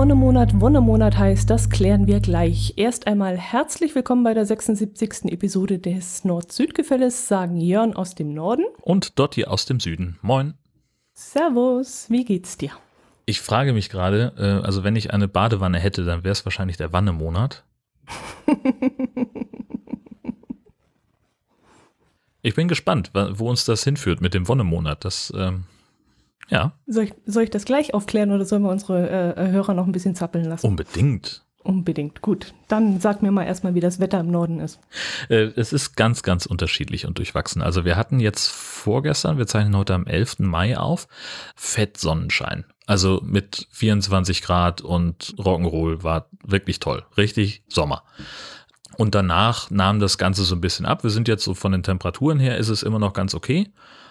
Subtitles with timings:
[0.00, 2.72] Wonnemonat Wonnemonat heißt, das klären wir gleich.
[2.78, 5.26] Erst einmal herzlich willkommen bei der 76.
[5.26, 8.64] Episode des Nord-Süd-Gefälles, sagen Jörn aus dem Norden.
[8.80, 10.18] Und Dotti aus dem Süden.
[10.22, 10.54] Moin.
[11.12, 12.70] Servus, wie geht's dir?
[13.26, 16.78] Ich frage mich gerade, äh, also wenn ich eine Badewanne hätte, dann wäre es wahrscheinlich
[16.78, 17.66] der Wannemonat.
[22.40, 25.04] ich bin gespannt, wo uns das hinführt mit dem Wonnemonat.
[25.04, 25.64] Das ähm,
[26.50, 26.72] ja.
[26.86, 29.92] Soll ich, soll ich das gleich aufklären oder sollen wir unsere äh, Hörer noch ein
[29.92, 30.66] bisschen zappeln lassen?
[30.66, 31.44] Unbedingt.
[31.62, 32.22] Unbedingt.
[32.22, 32.54] Gut.
[32.68, 34.80] Dann sag mir mal erstmal, wie das Wetter im Norden ist.
[35.28, 37.60] Äh, es ist ganz, ganz unterschiedlich und durchwachsen.
[37.60, 40.38] Also wir hatten jetzt vorgestern, wir zeichnen heute am 11.
[40.40, 41.06] Mai auf,
[41.54, 42.64] Fett Sonnenschein.
[42.86, 47.04] Also mit 24 Grad und Rock'n'Roll war wirklich toll.
[47.16, 48.04] Richtig Sommer.
[48.96, 51.04] Und danach nahm das Ganze so ein bisschen ab.
[51.04, 53.70] Wir sind jetzt so von den Temperaturen her, ist es immer noch ganz okay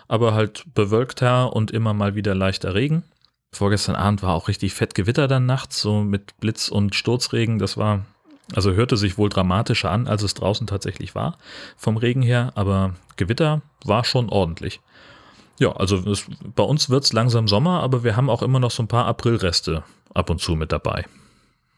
[0.10, 3.04] aber halt bewölkter und immer mal wieder leichter Regen.
[3.54, 7.60] Vorgestern Abend war auch richtig fett Gewitter dann nachts, so mit Blitz und Sturzregen.
[7.60, 8.06] Das war,
[8.54, 11.38] also hörte sich wohl dramatischer an, als es draußen tatsächlich war,
[11.78, 14.82] vom Regen her, aber Gewitter war schon ordentlich.
[15.60, 18.72] Ja, also es, bei uns wird es langsam Sommer, aber wir haben auch immer noch
[18.72, 21.06] so ein paar Aprilreste ab und zu mit dabei.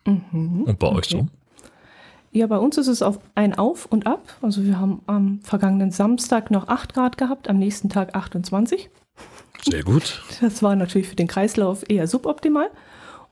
[0.05, 0.97] Mhm, und bei okay.
[0.97, 1.27] euch so?
[2.31, 4.35] Ja, bei uns ist es auf ein Auf und Ab.
[4.41, 8.89] Also wir haben am vergangenen Samstag noch 8 Grad gehabt, am nächsten Tag 28.
[9.63, 10.23] Sehr gut.
[10.39, 12.69] Das war natürlich für den Kreislauf eher suboptimal.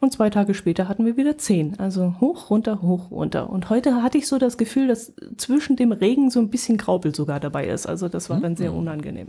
[0.02, 1.80] Und zwei Tage später hatten wir wieder 10.
[1.80, 3.50] Also hoch, runter, hoch, runter.
[3.50, 7.14] Und heute hatte ich so das Gefühl, dass zwischen dem Regen so ein bisschen Graupel
[7.14, 7.86] sogar dabei ist.
[7.86, 8.80] Also das war dann sehr mhm.
[8.80, 9.28] unangenehm.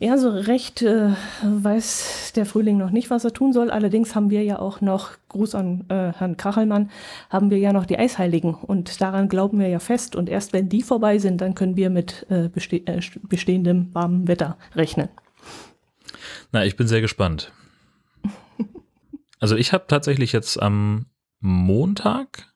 [0.00, 1.10] Ja, so recht äh,
[1.42, 3.68] weiß der Frühling noch nicht, was er tun soll.
[3.68, 6.90] Allerdings haben wir ja auch noch, Gruß an äh, Herrn Kachelmann,
[7.30, 8.54] haben wir ja noch die Eisheiligen.
[8.54, 10.14] Und daran glauben wir ja fest.
[10.14, 14.28] Und erst wenn die vorbei sind, dann können wir mit äh, beste äh, bestehendem warmen
[14.28, 15.08] Wetter rechnen.
[16.52, 17.52] Na, ich bin sehr gespannt.
[19.40, 21.06] Also ich habe tatsächlich jetzt am
[21.40, 22.52] Montag,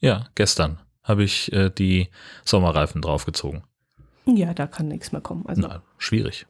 [0.00, 2.08] ja, gestern, habe ich äh, die
[2.44, 3.62] Sommerreifen draufgezogen.
[4.26, 5.46] Ja, da kann nichts mehr kommen.
[5.46, 6.46] Also Na, schwierig.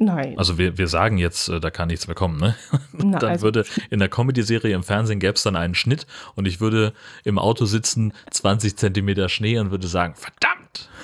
[0.00, 0.38] Nein.
[0.38, 2.54] Also wir, wir sagen jetzt, äh, da kann nichts mehr kommen, ne?
[2.92, 6.06] Na, dann also würde in der Comedy-Serie im Fernsehen gäbe es dann einen Schnitt
[6.36, 6.92] und ich würde
[7.24, 10.88] im Auto sitzen, 20 Zentimeter Schnee und würde sagen, verdammt!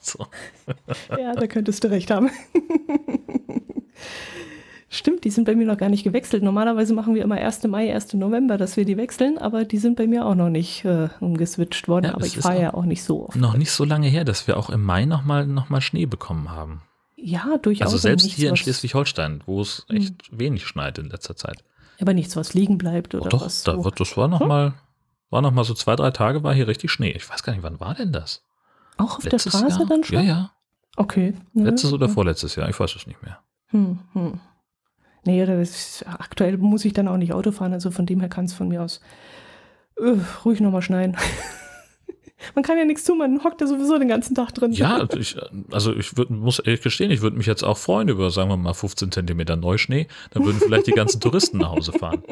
[0.00, 0.26] So.
[1.18, 2.30] Ja, da könntest du recht haben.
[4.90, 6.42] Stimmt, die sind bei mir noch gar nicht gewechselt.
[6.42, 7.64] Normalerweise machen wir immer 1.
[7.64, 8.14] Mai, 1.
[8.14, 11.88] November, dass wir die wechseln, aber die sind bei mir auch noch nicht äh, umgeswitcht
[11.88, 12.06] worden.
[12.06, 13.36] Ja, aber ich fahre ja auch nicht so oft.
[13.36, 16.50] Noch nicht so lange her, dass wir auch im Mai nochmal noch mal Schnee bekommen
[16.50, 16.82] haben.
[17.16, 17.88] Ja, durchaus.
[17.88, 19.96] Also selbst hier in Schleswig-Holstein, wo es hm.
[19.96, 20.40] echt hm.
[20.40, 21.64] wenig schneit in letzter Zeit.
[22.00, 23.64] Aber nichts, was liegen bleibt oder oh, doch, was?
[23.64, 23.90] Doch, so.
[23.90, 24.74] das war nochmal, hm?
[25.30, 27.10] war noch mal so zwei, drei Tage war hier richtig Schnee.
[27.10, 28.42] Ich weiß gar nicht, wann war denn das?
[28.96, 29.88] Auch auf Letztes der Straße Jahr?
[29.88, 30.16] dann schon?
[30.16, 30.50] Ja, ja.
[30.96, 31.34] Okay.
[31.52, 33.38] Letztes oder vorletztes Jahr, ich weiß es nicht mehr.
[33.66, 34.40] Hm, hm.
[35.28, 38.46] Nee, ist, aktuell muss ich dann auch nicht Auto fahren, also von dem her kann
[38.46, 39.02] es von mir aus
[39.96, 41.18] äh, ruhig nochmal schneien.
[42.54, 44.72] man kann ja nichts tun, man hockt ja sowieso den ganzen Tag drin.
[44.72, 45.36] Ja, ich,
[45.70, 48.56] also ich würd, muss ehrlich gestehen, ich würde mich jetzt auch freuen über, sagen wir
[48.56, 50.06] mal, 15 Zentimeter Neuschnee.
[50.30, 52.22] Dann würden vielleicht die ganzen Touristen nach Hause fahren.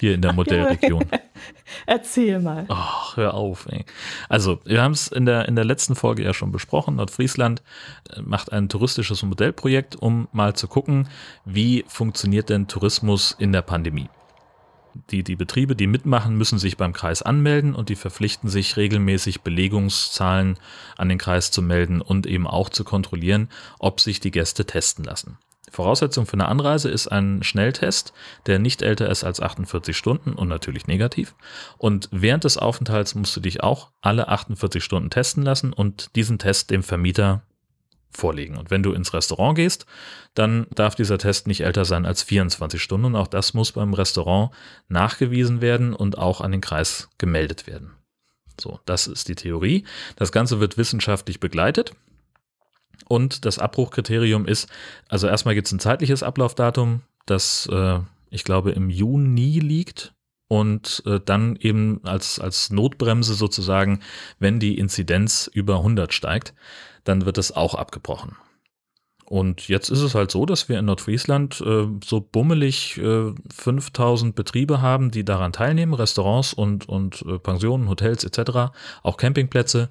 [0.00, 1.04] Hier in der Modellregion.
[1.86, 2.64] Erzähl mal.
[2.68, 3.66] Ach, hör auf.
[3.68, 3.84] Ey.
[4.30, 6.96] Also, wir haben es in der, in der letzten Folge ja schon besprochen.
[6.96, 7.62] Nordfriesland
[8.08, 11.06] äh, macht ein touristisches Modellprojekt, um mal zu gucken,
[11.44, 14.08] wie funktioniert denn Tourismus in der Pandemie.
[15.10, 19.42] Die, die Betriebe, die mitmachen, müssen sich beim Kreis anmelden und die verpflichten sich regelmäßig
[19.42, 20.56] Belegungszahlen
[20.96, 25.04] an den Kreis zu melden und eben auch zu kontrollieren, ob sich die Gäste testen
[25.04, 25.36] lassen.
[25.70, 28.12] Voraussetzung für eine Anreise ist ein Schnelltest,
[28.46, 31.34] der nicht älter ist als 48 Stunden und natürlich negativ.
[31.78, 36.38] Und während des Aufenthalts musst du dich auch alle 48 Stunden testen lassen und diesen
[36.38, 37.42] Test dem Vermieter
[38.10, 38.56] vorlegen.
[38.56, 39.86] Und wenn du ins Restaurant gehst,
[40.34, 43.06] dann darf dieser Test nicht älter sein als 24 Stunden.
[43.06, 44.50] Und auch das muss beim Restaurant
[44.88, 47.92] nachgewiesen werden und auch an den Kreis gemeldet werden.
[48.60, 49.84] So, das ist die Theorie.
[50.16, 51.92] Das Ganze wird wissenschaftlich begleitet.
[53.10, 54.68] Und das Abbruchkriterium ist,
[55.08, 57.98] also erstmal gibt es ein zeitliches Ablaufdatum, das äh,
[58.30, 60.14] ich glaube im Juni liegt.
[60.46, 64.00] Und äh, dann eben als, als Notbremse sozusagen,
[64.38, 66.54] wenn die Inzidenz über 100 steigt,
[67.02, 68.36] dann wird es auch abgebrochen.
[69.24, 74.36] Und jetzt ist es halt so, dass wir in Nordfriesland äh, so bummelig äh, 5000
[74.36, 78.72] Betriebe haben, die daran teilnehmen, Restaurants und, und äh, Pensionen, Hotels etc.,
[79.02, 79.90] auch Campingplätze.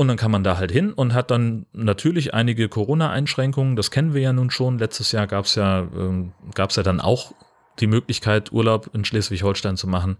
[0.00, 3.74] Und dann kann man da halt hin und hat dann natürlich einige Corona-Einschränkungen.
[3.74, 4.78] Das kennen wir ja nun schon.
[4.78, 7.32] Letztes Jahr gab es ja, ähm, gab's ja dann auch
[7.80, 10.18] die Möglichkeit, Urlaub in Schleswig-Holstein zu machen.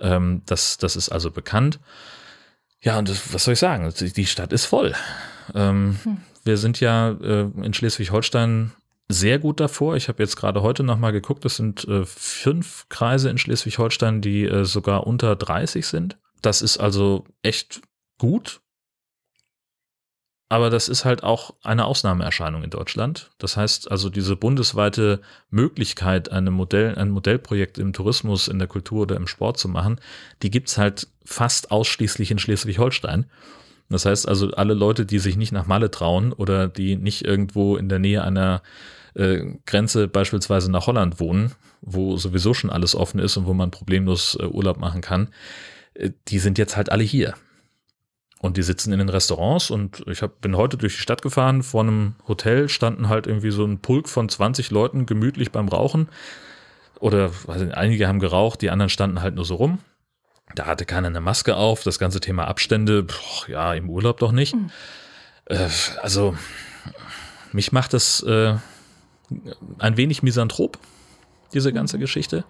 [0.00, 1.80] Ähm, das, das ist also bekannt.
[2.80, 3.92] Ja, und das, was soll ich sagen?
[4.00, 4.94] Die Stadt ist voll.
[5.54, 6.16] Ähm, hm.
[6.44, 8.72] Wir sind ja äh, in Schleswig-Holstein
[9.08, 9.96] sehr gut davor.
[9.96, 14.46] Ich habe jetzt gerade heute nochmal geguckt, es sind äh, fünf Kreise in Schleswig-Holstein, die
[14.46, 16.16] äh, sogar unter 30 sind.
[16.40, 17.82] Das ist also echt
[18.16, 18.62] gut.
[20.50, 23.30] Aber das ist halt auch eine Ausnahmeerscheinung in Deutschland.
[23.38, 29.02] Das heißt also, diese bundesweite Möglichkeit, eine Modell, ein Modellprojekt im Tourismus, in der Kultur
[29.02, 30.00] oder im Sport zu machen,
[30.42, 33.26] die gibt's halt fast ausschließlich in Schleswig-Holstein.
[33.90, 37.76] Das heißt also, alle Leute, die sich nicht nach Malle trauen oder die nicht irgendwo
[37.76, 38.60] in der Nähe einer
[39.14, 43.70] äh, Grenze beispielsweise nach Holland wohnen, wo sowieso schon alles offen ist und wo man
[43.70, 45.28] problemlos äh, Urlaub machen kann,
[45.94, 47.34] äh, die sind jetzt halt alle hier.
[48.42, 51.62] Und die sitzen in den Restaurants und ich hab, bin heute durch die Stadt gefahren.
[51.62, 56.08] Vor einem Hotel standen halt irgendwie so ein Pulk von 20 Leuten gemütlich beim Rauchen.
[57.00, 59.78] Oder nicht, einige haben geraucht, die anderen standen halt nur so rum.
[60.54, 61.82] Da hatte keiner eine Maske auf.
[61.82, 64.54] Das ganze Thema Abstände, boah, ja, im Urlaub doch nicht.
[64.54, 64.70] Mhm.
[65.44, 65.68] Äh,
[66.00, 66.34] also,
[67.52, 68.54] mich macht das äh,
[69.78, 70.78] ein wenig misanthrop,
[71.52, 72.00] diese ganze mhm.
[72.00, 72.44] Geschichte.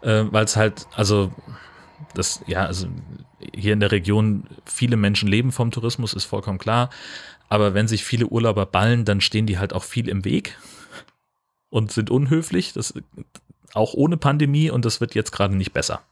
[0.00, 1.32] Äh, Weil es halt, also
[2.14, 2.86] das, ja, also
[3.54, 6.90] hier in der Region viele Menschen leben vom Tourismus, ist vollkommen klar.
[7.48, 10.58] Aber wenn sich viele Urlauber ballen, dann stehen die halt auch viel im Weg
[11.70, 12.72] und sind unhöflich.
[12.72, 12.94] Das
[13.74, 16.02] auch ohne Pandemie und das wird jetzt gerade nicht besser.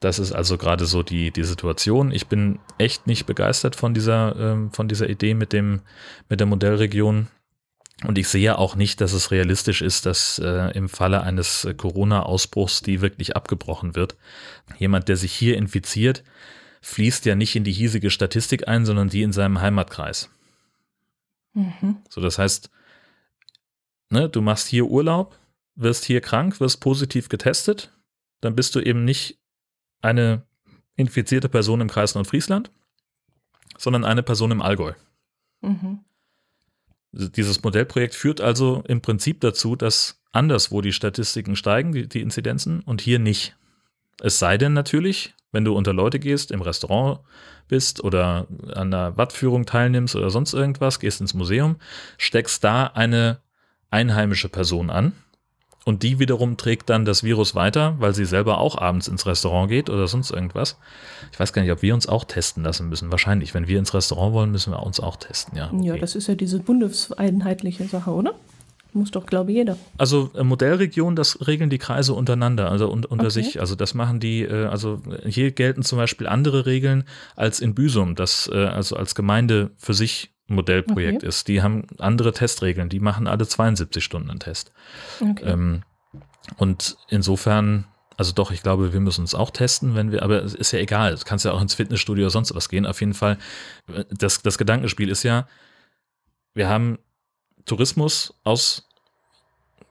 [0.00, 2.10] Das ist also gerade so die, die Situation.
[2.10, 5.80] Ich bin echt nicht begeistert von dieser, ähm, von dieser Idee mit dem,
[6.28, 7.28] mit der Modellregion.
[8.04, 11.74] Und ich sehe auch nicht, dass es realistisch ist, dass äh, im Falle eines äh,
[11.74, 14.16] Corona-Ausbruchs die wirklich abgebrochen wird.
[14.78, 16.24] Jemand, der sich hier infiziert,
[16.80, 20.30] fließt ja nicht in die hiesige Statistik ein, sondern die in seinem Heimatkreis.
[21.54, 21.98] Mhm.
[22.08, 22.70] So, das heißt,
[24.10, 25.38] ne, du machst hier Urlaub,
[25.76, 27.92] wirst hier krank, wirst positiv getestet,
[28.40, 29.38] dann bist du eben nicht
[30.00, 30.42] eine
[30.96, 32.70] infizierte Person im Kreis Nordfriesland,
[33.78, 34.92] sondern eine Person im Allgäu.
[35.60, 36.00] Mhm.
[37.12, 42.80] Dieses Modellprojekt führt also im Prinzip dazu, dass anderswo die Statistiken steigen, die, die Inzidenzen,
[42.80, 43.54] und hier nicht.
[44.20, 47.20] Es sei denn natürlich, wenn du unter Leute gehst, im Restaurant
[47.68, 51.76] bist oder an einer Wattführung teilnimmst oder sonst irgendwas, gehst ins Museum,
[52.16, 53.40] steckst da eine
[53.90, 55.12] einheimische Person an,
[55.84, 59.68] und die wiederum trägt dann das Virus weiter, weil sie selber auch abends ins Restaurant
[59.68, 60.78] geht oder sonst irgendwas.
[61.32, 63.10] Ich weiß gar nicht, ob wir uns auch testen lassen müssen.
[63.10, 65.70] Wahrscheinlich, wenn wir ins Restaurant wollen, müssen wir uns auch testen, ja.
[65.72, 65.86] Okay.
[65.86, 68.34] Ja, das ist ja diese bundeseinheitliche Sache, oder?
[68.94, 69.78] Muss doch, glaube ich, jeder.
[69.96, 73.30] Also äh, Modellregion, das regeln die Kreise untereinander, also un unter okay.
[73.30, 73.60] sich.
[73.60, 78.14] Also das machen die, äh, also hier gelten zum Beispiel andere Regeln als in Büsum,
[78.14, 81.28] das äh, also als Gemeinde für sich Modellprojekt okay.
[81.28, 81.48] ist.
[81.48, 84.72] Die haben andere Testregeln, die machen alle 72 Stunden einen Test.
[85.20, 85.44] Okay.
[85.44, 85.82] Ähm,
[86.56, 90.54] und insofern, also doch, ich glaube, wir müssen uns auch testen, wenn wir, aber es
[90.54, 92.86] ist ja egal, du kannst ja auch ins Fitnessstudio oder sonst was gehen.
[92.86, 93.38] Auf jeden Fall,
[94.10, 95.46] das, das Gedankenspiel ist ja,
[96.54, 96.98] wir haben
[97.64, 98.88] Tourismus aus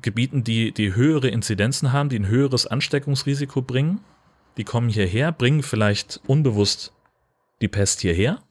[0.01, 3.99] Gebieten, die, die höhere Inzidenzen haben, die ein höheres Ansteckungsrisiko bringen.
[4.57, 6.91] Die kommen hierher, bringen vielleicht unbewusst
[7.61, 8.41] die Pest hierher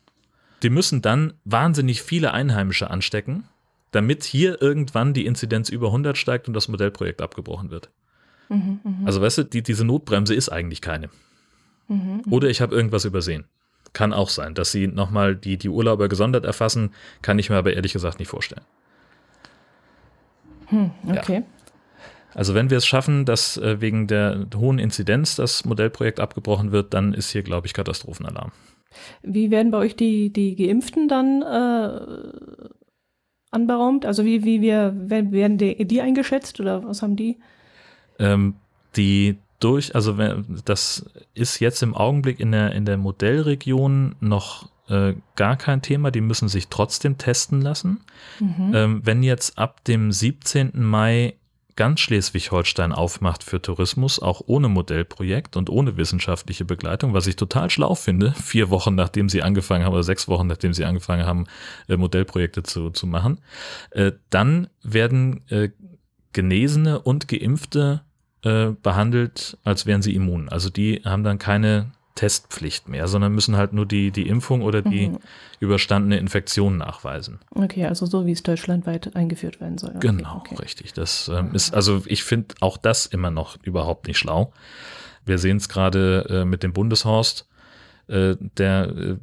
[0.62, 3.44] die müssen dann wahnsinnig viele Einheimische anstecken,
[3.92, 7.90] damit hier irgendwann die Inzidenz über 100 steigt und das Modellprojekt abgebrochen wird.
[8.48, 9.06] Mhm, mh.
[9.06, 11.08] Also weißt du, die, diese Notbremse ist eigentlich keine.
[11.88, 13.44] Mhm, Oder ich habe irgendwas übersehen.
[13.92, 17.72] Kann auch sein, dass sie nochmal die, die Urlauber gesondert erfassen, kann ich mir aber
[17.72, 18.64] ehrlich gesagt nicht vorstellen.
[20.66, 21.36] Hm, okay.
[21.36, 21.42] Ja.
[22.34, 26.94] Also wenn wir es schaffen, dass äh, wegen der hohen Inzidenz das Modellprojekt abgebrochen wird,
[26.94, 28.52] dann ist hier, glaube ich, Katastrophenalarm.
[29.22, 32.32] Wie werden bei euch die, die Geimpften dann äh,
[33.50, 34.06] anberaumt?
[34.06, 37.38] Also wie, wie wir, werden die, die eingeschätzt oder was haben die?
[38.18, 38.54] Ähm,
[38.96, 40.16] die durch, also
[40.64, 46.10] das ist jetzt im Augenblick in der, in der Modellregion noch äh, gar kein Thema.
[46.10, 48.00] Die müssen sich trotzdem testen lassen.
[48.40, 48.72] Mhm.
[48.74, 50.72] Ähm, wenn jetzt ab dem 17.
[50.74, 51.34] Mai
[51.80, 57.70] ganz Schleswig-Holstein aufmacht für Tourismus, auch ohne Modellprojekt und ohne wissenschaftliche Begleitung, was ich total
[57.70, 61.46] schlau finde, vier Wochen nachdem sie angefangen haben oder sechs Wochen nachdem sie angefangen haben,
[61.88, 63.40] äh, Modellprojekte zu, zu machen,
[63.92, 65.70] äh, dann werden äh,
[66.34, 68.02] Genesene und Geimpfte
[68.42, 70.48] behandelt, als wären sie immun.
[70.48, 74.82] Also die haben dann keine Testpflicht mehr, sondern müssen halt nur die, die Impfung oder
[74.82, 75.18] die mhm.
[75.60, 77.38] überstandene Infektion nachweisen.
[77.54, 79.92] Okay, also so wie es deutschlandweit eingeführt werden soll.
[79.96, 80.56] Okay, genau, okay.
[80.56, 80.92] richtig.
[80.92, 84.52] Das ähm, ist, also ich finde auch das immer noch überhaupt nicht schlau.
[85.24, 87.48] Wir sehen es gerade äh, mit dem Bundeshorst,
[88.08, 89.16] äh, der äh,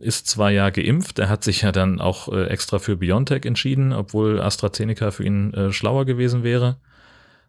[0.00, 3.92] ist zwar ja geimpft, der hat sich ja dann auch äh, extra für BioNTech entschieden,
[3.92, 6.76] obwohl AstraZeneca für ihn äh, schlauer gewesen wäre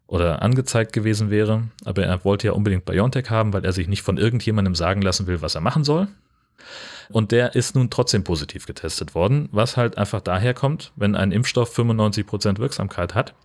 [0.09, 4.01] oder angezeigt gewesen wäre, aber er wollte ja unbedingt BioNTech haben, weil er sich nicht
[4.01, 6.07] von irgendjemandem sagen lassen will, was er machen soll.
[7.11, 11.31] Und der ist nun trotzdem positiv getestet worden, was halt einfach daher kommt, wenn ein
[11.31, 13.35] Impfstoff 95 Prozent Wirksamkeit hat,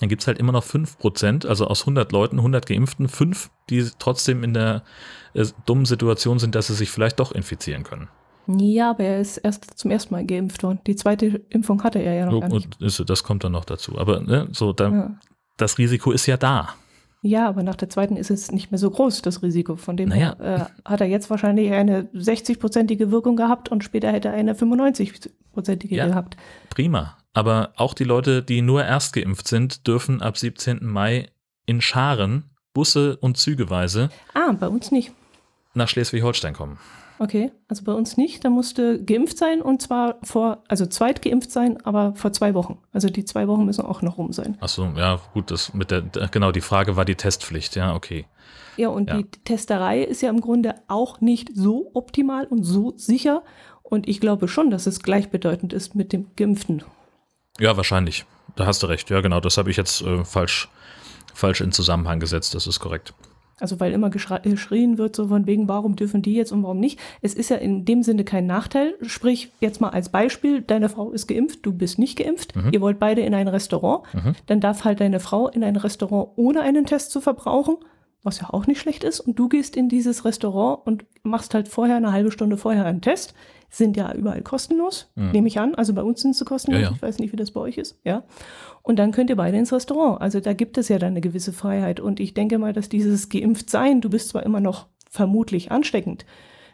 [0.00, 4.42] dann gibt's halt immer noch 5%, also aus 100 Leuten, 100 Geimpften, 5, die trotzdem
[4.42, 4.82] in der
[5.34, 8.08] äh, dummen Situation sind, dass sie sich vielleicht doch infizieren können.
[8.46, 10.80] Ja, aber er ist erst zum ersten Mal geimpft worden.
[10.86, 12.80] Die zweite Impfung hatte er ja noch gar nicht.
[12.80, 13.96] Und das kommt dann noch dazu.
[13.98, 15.10] Aber ne, so, da, ja.
[15.56, 16.74] Das Risiko ist ja da.
[17.26, 19.76] Ja, aber nach der zweiten ist es nicht mehr so groß, das Risiko.
[19.76, 20.36] Von dem naja.
[20.38, 24.52] her äh, hat er jetzt wahrscheinlich eine 60-prozentige Wirkung gehabt und später hätte er eine
[24.52, 26.36] 95-prozentige ja, gehabt.
[26.68, 27.16] Prima.
[27.32, 30.80] Aber auch die Leute, die nur erst geimpft sind, dürfen ab 17.
[30.82, 31.30] Mai
[31.64, 32.44] in Scharen,
[32.74, 34.10] Busse und Zügeweise.
[34.34, 35.12] Ah, bei uns nicht.
[35.72, 36.78] Nach Schleswig-Holstein kommen.
[37.18, 38.44] Okay, also bei uns nicht.
[38.44, 42.78] Da musste geimpft sein und zwar vor, also zweit geimpft sein, aber vor zwei Wochen.
[42.92, 44.58] Also die zwei Wochen müssen auch noch rum sein.
[44.60, 48.26] Ach so, ja, gut, das mit der, genau, die Frage war die Testpflicht, ja, okay.
[48.76, 49.18] Ja, und ja.
[49.18, 53.42] die Testerei ist ja im Grunde auch nicht so optimal und so sicher.
[53.82, 56.82] Und ich glaube schon, dass es gleichbedeutend ist mit dem Geimpften.
[57.60, 58.24] Ja, wahrscheinlich.
[58.56, 59.10] Da hast du recht.
[59.10, 60.68] Ja, genau, das habe ich jetzt äh, falsch,
[61.32, 62.54] falsch in Zusammenhang gesetzt.
[62.54, 63.14] Das ist korrekt.
[63.60, 66.98] Also weil immer geschrien wird, so von wegen, warum dürfen die jetzt und warum nicht.
[67.22, 68.94] Es ist ja in dem Sinne kein Nachteil.
[69.02, 72.70] Sprich, jetzt mal als Beispiel, deine Frau ist geimpft, du bist nicht geimpft, mhm.
[72.72, 74.34] ihr wollt beide in ein Restaurant, mhm.
[74.46, 77.76] dann darf halt deine Frau in ein Restaurant ohne einen Test zu verbrauchen,
[78.22, 81.68] was ja auch nicht schlecht ist, und du gehst in dieses Restaurant und machst halt
[81.68, 83.34] vorher eine halbe Stunde vorher einen Test.
[83.74, 85.32] Sind ja überall kostenlos, mhm.
[85.32, 85.74] nehme ich an.
[85.74, 86.80] Also bei uns sind sie kostenlos.
[86.80, 86.94] Ja, ja.
[86.94, 87.98] Ich weiß nicht, wie das bei euch ist.
[88.04, 88.22] Ja.
[88.82, 90.20] Und dann könnt ihr beide ins Restaurant.
[90.20, 91.98] Also da gibt es ja dann eine gewisse Freiheit.
[91.98, 96.24] Und ich denke mal, dass dieses geimpft sein, du bist zwar immer noch vermutlich ansteckend,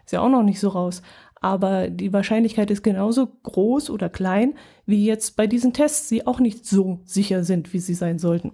[0.05, 1.03] ist ja auch noch nicht so raus,
[1.41, 4.55] aber die Wahrscheinlichkeit ist genauso groß oder klein,
[4.85, 8.53] wie jetzt bei diesen Tests, die auch nicht so sicher sind, wie sie sein sollten.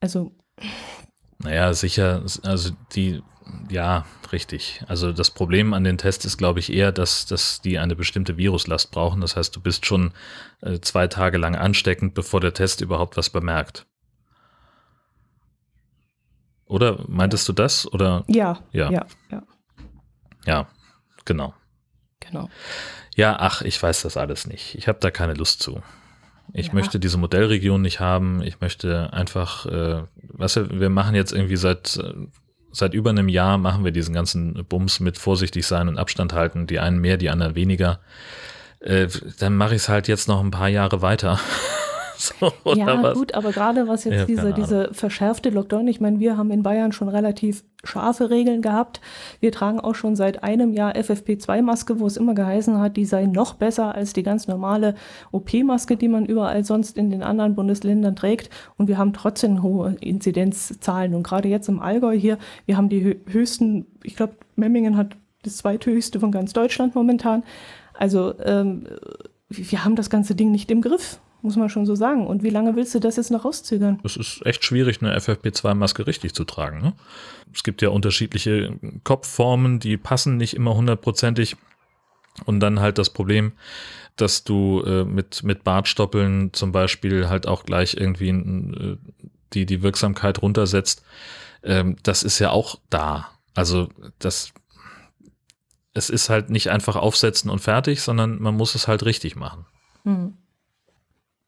[0.00, 0.32] Also.
[1.38, 3.22] Naja, sicher, also die
[3.68, 4.82] ja, richtig.
[4.88, 8.36] Also das Problem an den Tests ist, glaube ich, eher, dass, dass die eine bestimmte
[8.36, 9.20] Viruslast brauchen.
[9.20, 10.12] Das heißt, du bist schon
[10.60, 13.86] äh, zwei Tage lang ansteckend, bevor der Test überhaupt was bemerkt.
[16.66, 17.90] Oder meintest du das?
[17.92, 18.24] Oder?
[18.28, 19.06] Ja, ja, ja.
[19.30, 19.42] Ja,
[20.46, 20.66] ja
[21.24, 21.54] genau.
[22.20, 22.48] Genau.
[23.14, 24.74] Ja, ach, ich weiß das alles nicht.
[24.74, 25.82] Ich habe da keine Lust zu.
[26.52, 26.74] Ich ja.
[26.74, 28.42] möchte diese Modellregion nicht haben.
[28.42, 32.14] Ich möchte einfach, äh, weißt du, wir machen jetzt irgendwie seit äh,
[32.72, 36.66] seit über einem Jahr machen wir diesen ganzen Bums mit vorsichtig sein und Abstand halten,
[36.66, 38.00] die einen mehr, die anderen weniger.
[38.80, 41.38] Äh, dann mache ich es halt jetzt noch ein paar Jahre weiter.
[42.16, 43.14] so, ja, was?
[43.18, 46.92] gut, aber gerade was jetzt diese, diese verschärfte Lockdown, ich meine, wir haben in Bayern
[46.92, 49.00] schon relativ scharfe Regeln gehabt.
[49.40, 53.26] Wir tragen auch schon seit einem Jahr FFP2-Maske, wo es immer geheißen hat, die sei
[53.26, 54.94] noch besser als die ganz normale
[55.32, 58.50] OP-Maske, die man überall sonst in den anderen Bundesländern trägt.
[58.76, 61.14] Und wir haben trotzdem hohe Inzidenzzahlen.
[61.14, 65.56] Und gerade jetzt im Allgäu hier, wir haben die höchsten, ich glaube, Memmingen hat das
[65.56, 67.42] zweithöchste von ganz Deutschland momentan.
[67.94, 68.86] Also ähm,
[69.48, 72.26] wir haben das ganze Ding nicht im Griff muss man schon so sagen.
[72.26, 74.00] Und wie lange willst du das jetzt noch rauszögern?
[74.04, 76.80] Es ist echt schwierig, eine FFP2-Maske richtig zu tragen.
[76.80, 76.92] Ne?
[77.52, 81.56] Es gibt ja unterschiedliche Kopfformen, die passen nicht immer hundertprozentig.
[82.46, 83.52] Und dann halt das Problem,
[84.16, 88.96] dass du äh, mit, mit Bartstoppeln zum Beispiel halt auch gleich irgendwie äh,
[89.52, 91.04] die, die Wirksamkeit runtersetzt.
[91.62, 93.28] Ähm, das ist ja auch da.
[93.54, 94.52] Also das,
[95.92, 99.66] es ist halt nicht einfach aufsetzen und fertig, sondern man muss es halt richtig machen.
[100.04, 100.34] Mhm.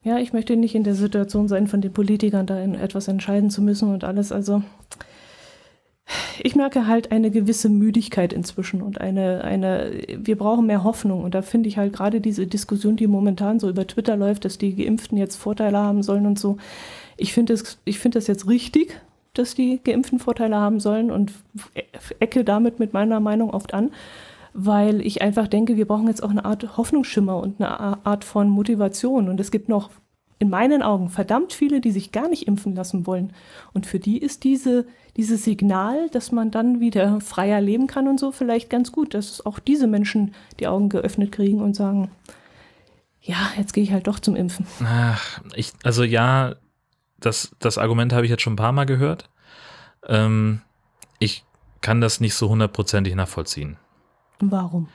[0.05, 3.63] Ja, ich möchte nicht in der Situation sein, von den Politikern da etwas entscheiden zu
[3.63, 4.33] müssen und alles.
[4.33, 4.63] Also
[6.43, 11.25] ich merke halt eine gewisse Müdigkeit inzwischen und eine, eine, wir brauchen mehr Hoffnung.
[11.25, 14.59] Und da finde ich halt gerade diese Diskussion, die momentan so über Twitter läuft, dass
[14.59, 16.59] die Geimpften jetzt Vorteile haben sollen und so.
[17.17, 19.01] Ich finde es, ich finde das jetzt richtig,
[19.33, 21.33] dass die Geimpften Vorteile haben sollen und
[22.21, 23.91] ecke damit mit meiner Meinung oft an
[24.55, 28.49] weil ich einfach denke, wir brauchen jetzt auch eine Art Hoffnungsschimmer und eine Art von
[28.49, 29.29] Motivation.
[29.29, 29.91] Und es gibt noch
[30.39, 33.33] in meinen Augen verdammt viele, die sich gar nicht impfen lassen wollen.
[33.73, 38.21] Und für die ist diese, dieses Signal, dass man dann wieder freier leben kann und
[38.21, 42.11] so, vielleicht ganz gut, dass auch diese Menschen die Augen geöffnet kriegen und sagen,
[43.21, 44.67] ja, jetzt gehe ich halt doch zum Impfen.
[44.85, 46.55] Ach, ich, also ja,
[47.19, 49.31] das, das Argument habe ich jetzt schon ein paar Mal gehört.
[50.07, 50.61] Ähm,
[51.19, 51.45] ich
[51.81, 53.79] kann das nicht so hundertprozentig nachvollziehen.
[54.41, 54.89] Warum?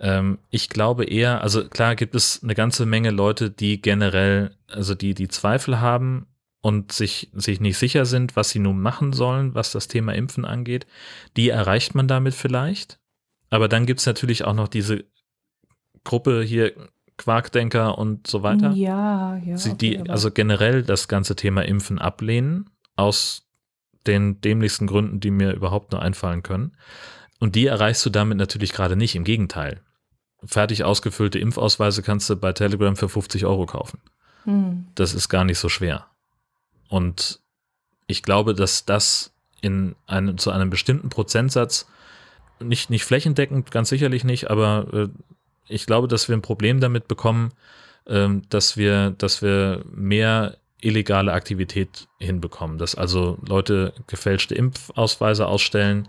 [0.00, 4.94] Ähm, ich glaube eher, also klar gibt es eine ganze Menge Leute, die generell, also
[4.94, 6.26] die, die Zweifel haben
[6.60, 10.44] und sich, sich nicht sicher sind, was sie nun machen sollen, was das Thema Impfen
[10.44, 10.86] angeht.
[11.36, 12.98] Die erreicht man damit vielleicht.
[13.50, 15.04] Aber dann gibt es natürlich auch noch diese
[16.04, 16.72] Gruppe hier,
[17.18, 18.70] Quarkdenker und so weiter.
[18.70, 19.56] Ja, ja.
[19.58, 23.48] Sie, die okay, also generell das ganze Thema Impfen ablehnen, aus
[24.06, 26.76] den dämlichsten Gründen, die mir überhaupt nur einfallen können.
[27.38, 29.80] Und die erreichst du damit natürlich gerade nicht, im Gegenteil.
[30.44, 34.00] Fertig ausgefüllte Impfausweise kannst du bei Telegram für 50 Euro kaufen.
[34.44, 34.86] Hm.
[34.94, 36.06] Das ist gar nicht so schwer.
[36.88, 37.40] Und
[38.06, 41.88] ich glaube, dass das in einem, zu einem bestimmten Prozentsatz,
[42.60, 45.08] nicht, nicht flächendeckend, ganz sicherlich nicht, aber äh,
[45.68, 47.52] ich glaube, dass wir ein Problem damit bekommen,
[48.06, 56.08] äh, dass wir, dass wir mehr illegale Aktivität hinbekommen, dass also Leute gefälschte Impfausweise ausstellen,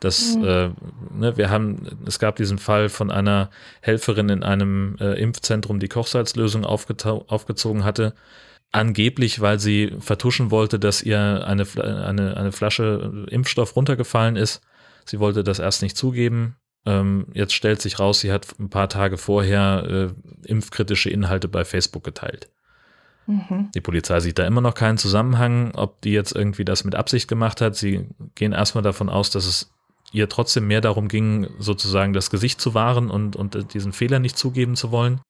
[0.00, 0.44] dass mhm.
[0.44, 0.70] äh,
[1.18, 3.50] ne, wir haben, es gab diesen Fall von einer
[3.80, 8.14] Helferin in einem äh, Impfzentrum, die Kochsalzlösung aufgezogen hatte,
[8.70, 14.60] angeblich, weil sie vertuschen wollte, dass ihr eine, eine, eine Flasche Impfstoff runtergefallen ist.
[15.04, 16.56] Sie wollte das erst nicht zugeben.
[16.86, 21.64] Ähm, jetzt stellt sich raus, sie hat ein paar Tage vorher äh, impfkritische Inhalte bei
[21.64, 22.50] Facebook geteilt.
[23.26, 23.70] Mhm.
[23.74, 27.28] Die Polizei sieht da immer noch keinen Zusammenhang, ob die jetzt irgendwie das mit Absicht
[27.28, 27.76] gemacht hat.
[27.76, 29.70] Sie gehen erstmal davon aus, dass es
[30.12, 34.36] ihr trotzdem mehr darum ging, sozusagen das Gesicht zu wahren und, und diesen Fehler nicht
[34.36, 35.20] zugeben zu wollen.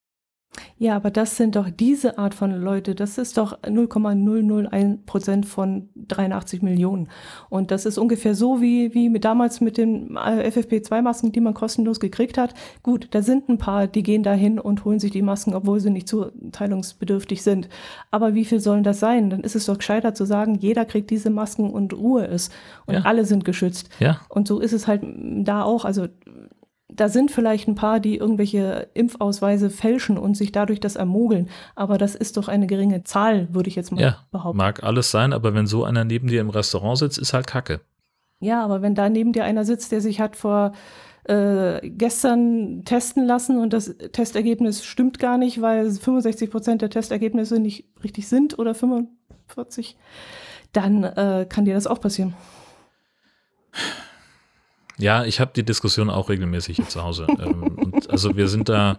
[0.78, 5.88] Ja, aber das sind doch diese Art von Leute, das ist doch 0,001 Prozent von
[5.96, 7.08] 83 Millionen.
[7.48, 11.54] Und das ist ungefähr so wie, wie mit damals mit den äh, FFP2-Masken, die man
[11.54, 12.54] kostenlos gekriegt hat.
[12.82, 15.90] Gut, da sind ein paar, die gehen dahin und holen sich die Masken, obwohl sie
[15.90, 17.68] nicht zuteilungsbedürftig sind.
[18.12, 19.30] Aber wie viel sollen das sein?
[19.30, 22.52] Dann ist es doch gescheiter zu sagen, jeder kriegt diese Masken und Ruhe ist.
[22.86, 23.00] Und ja.
[23.02, 23.90] alle sind geschützt.
[23.98, 24.20] Ja.
[24.28, 25.84] Und so ist es halt da auch.
[25.84, 26.06] Also
[26.88, 31.48] da sind vielleicht ein paar, die irgendwelche Impfausweise fälschen und sich dadurch das ermogeln.
[31.74, 34.56] Aber das ist doch eine geringe Zahl, würde ich jetzt mal ja, behaupten.
[34.56, 37.80] Mag alles sein, aber wenn so einer neben dir im Restaurant sitzt, ist halt Kacke.
[38.40, 40.72] Ja, aber wenn da neben dir einer sitzt, der sich hat vor
[41.24, 47.58] äh, gestern testen lassen und das Testergebnis stimmt gar nicht, weil 65 Prozent der Testergebnisse
[47.58, 49.96] nicht richtig sind oder 45,
[50.72, 52.34] dann äh, kann dir das auch passieren.
[54.98, 57.26] Ja, ich habe die Diskussion auch regelmäßig hier zu Hause.
[57.40, 58.98] ähm, und also wir sind da.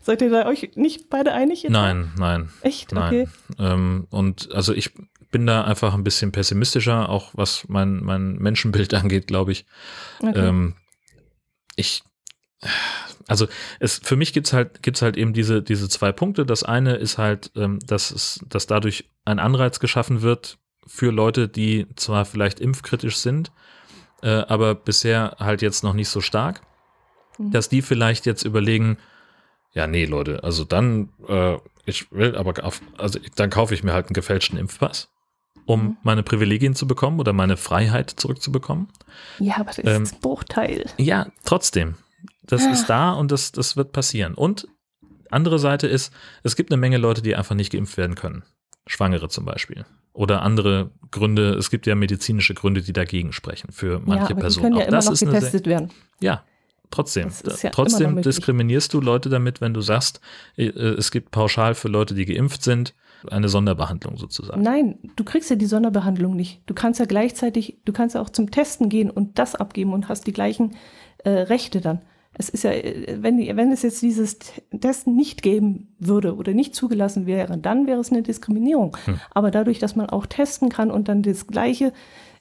[0.00, 1.62] Seid ihr da euch nicht beide einig?
[1.62, 2.50] Jetzt nein, nein.
[2.62, 2.92] Echt?
[2.92, 3.06] Nein.
[3.06, 3.28] Okay.
[3.58, 4.92] Ähm, und also ich
[5.30, 9.66] bin da einfach ein bisschen pessimistischer, auch was mein, mein Menschenbild angeht, glaube ich.
[10.20, 10.38] Okay.
[10.38, 10.74] Ähm,
[11.76, 12.02] ich,
[13.26, 13.48] also
[13.80, 16.46] es, für mich gibt's halt, gibt's halt eben diese, diese zwei Punkte.
[16.46, 21.48] Das eine ist halt, ähm, dass es, dass dadurch ein Anreiz geschaffen wird für Leute,
[21.48, 23.50] die zwar vielleicht impfkritisch sind,
[24.24, 26.62] äh, aber bisher halt jetzt noch nicht so stark,
[27.38, 27.50] mhm.
[27.50, 28.96] dass die vielleicht jetzt überlegen,
[29.72, 33.92] ja, nee, Leute, also dann, äh, ich will aber, auf, also dann kaufe ich mir
[33.92, 35.10] halt einen gefälschten Impfpass,
[35.66, 35.96] um mhm.
[36.02, 38.88] meine Privilegien zu bekommen oder meine Freiheit zurückzubekommen.
[39.38, 40.86] Ja, aber das ist ähm, ein Bruchteil.
[40.96, 41.96] Ja, trotzdem.
[42.42, 42.70] Das ah.
[42.70, 44.34] ist da und das, das wird passieren.
[44.34, 44.66] Und
[45.30, 48.42] andere Seite ist, es gibt eine Menge Leute, die einfach nicht geimpft werden können.
[48.86, 51.54] Schwangere zum Beispiel oder andere Gründe.
[51.54, 54.64] Es gibt ja medizinische Gründe, die dagegen sprechen für manche ja, Personen.
[54.66, 55.90] Die können ja Auch immer das noch getestet werden.
[56.20, 56.42] Ja,
[56.90, 57.28] trotzdem.
[57.62, 60.20] Ja trotzdem diskriminierst du Leute damit, wenn du sagst,
[60.56, 62.94] äh, es gibt pauschal für Leute, die geimpft sind,
[63.30, 64.62] eine Sonderbehandlung sozusagen.
[64.62, 66.62] Nein, du kriegst ja die Sonderbehandlung nicht.
[66.66, 70.08] Du kannst ja gleichzeitig, du kannst ja auch zum Testen gehen und das abgeben und
[70.08, 70.76] hast die gleichen
[71.18, 72.00] äh, Rechte dann.
[72.36, 74.38] Es ist ja, wenn, wenn es jetzt dieses
[74.80, 78.96] Testen nicht geben würde oder nicht zugelassen wäre, dann wäre es eine Diskriminierung.
[79.04, 79.20] Hm.
[79.30, 81.92] Aber dadurch, dass man auch testen kann und dann das Gleiche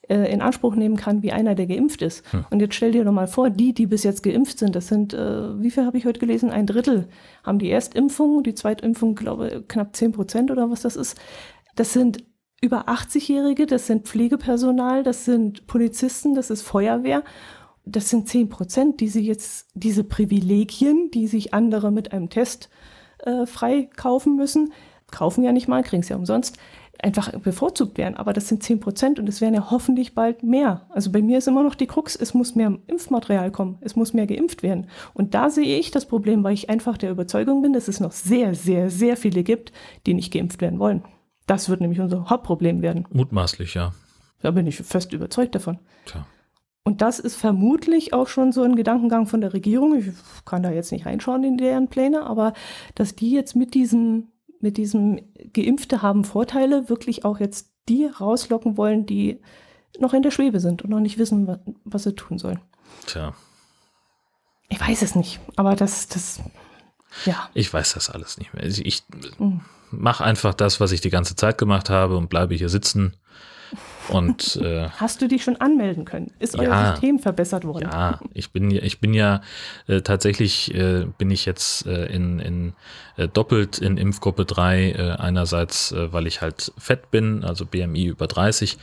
[0.10, 2.29] äh, in Anspruch nehmen kann wie einer, der geimpft ist.
[2.32, 2.45] Hm.
[2.49, 5.13] Und jetzt stell dir doch mal vor, die, die bis jetzt geimpft sind, das sind,
[5.13, 6.49] äh, wie viel habe ich heute gelesen?
[6.49, 7.08] Ein Drittel
[7.43, 11.19] haben die Erstimpfung, die Zweitimpfung, glaube knapp zehn Prozent oder was das ist.
[11.75, 12.23] Das sind
[12.62, 17.23] über 80-Jährige, das sind Pflegepersonal, das sind Polizisten, das ist Feuerwehr
[17.86, 22.69] das sind zehn Prozent, die sie jetzt, diese Privilegien, die sich andere mit einem Test
[23.19, 24.74] äh, frei kaufen müssen,
[25.12, 26.58] kaufen ja nicht mal, kriegen es ja umsonst,
[27.02, 28.15] einfach bevorzugt werden.
[28.15, 30.88] Aber das sind zehn Prozent und es werden ja hoffentlich bald mehr.
[30.89, 34.13] Also bei mir ist immer noch die Krux, es muss mehr Impfmaterial kommen, es muss
[34.13, 34.88] mehr geimpft werden.
[35.13, 38.12] Und da sehe ich das Problem, weil ich einfach der Überzeugung bin, dass es noch
[38.12, 39.72] sehr, sehr, sehr viele gibt,
[40.06, 41.04] die nicht geimpft werden wollen.
[41.46, 43.06] Das wird nämlich unser Hauptproblem werden.
[43.12, 43.93] Mutmaßlich, ja.
[44.41, 45.80] Da bin ich fest überzeugt davon.
[46.06, 46.26] Tja.
[46.86, 49.98] Und das ist vermutlich auch schon so ein Gedankengang von der Regierung.
[49.98, 50.12] Ich
[50.46, 52.54] kann da jetzt nicht reinschauen in deren Pläne, aber
[52.96, 54.28] dass die jetzt mit diesem,
[54.60, 55.22] mit diesem
[55.54, 59.39] Geimpfte haben Vorteile wirklich auch jetzt die rauslocken wollen, die
[60.00, 62.60] noch in der Schwebe sind und noch nicht wissen, was, was sie tun sollen.
[63.06, 63.34] Tja.
[64.67, 66.41] Ich weiß es nicht, aber das, das,
[67.26, 67.50] ja.
[67.54, 68.65] Ich weiß das alles nicht mehr.
[68.65, 69.04] Ich
[69.38, 69.62] mhm.
[69.91, 73.15] mache einfach das, was ich die ganze Zeit gemacht habe und bleibe hier sitzen
[74.09, 76.31] Und äh, hast du dich schon anmelden können?
[76.39, 76.91] Ist euer Ja.
[76.91, 77.89] System verbessert worden?
[77.91, 79.41] Ja, ich bin, ja- ich bin ja
[79.87, 82.73] äh, tatsächlich äh, bin ich jetzt äh, in, in
[83.17, 84.91] äh, doppelt in Impfgruppe 3.
[84.91, 88.77] Äh, einerseits, weil ich halt fett bin, also BMI über 30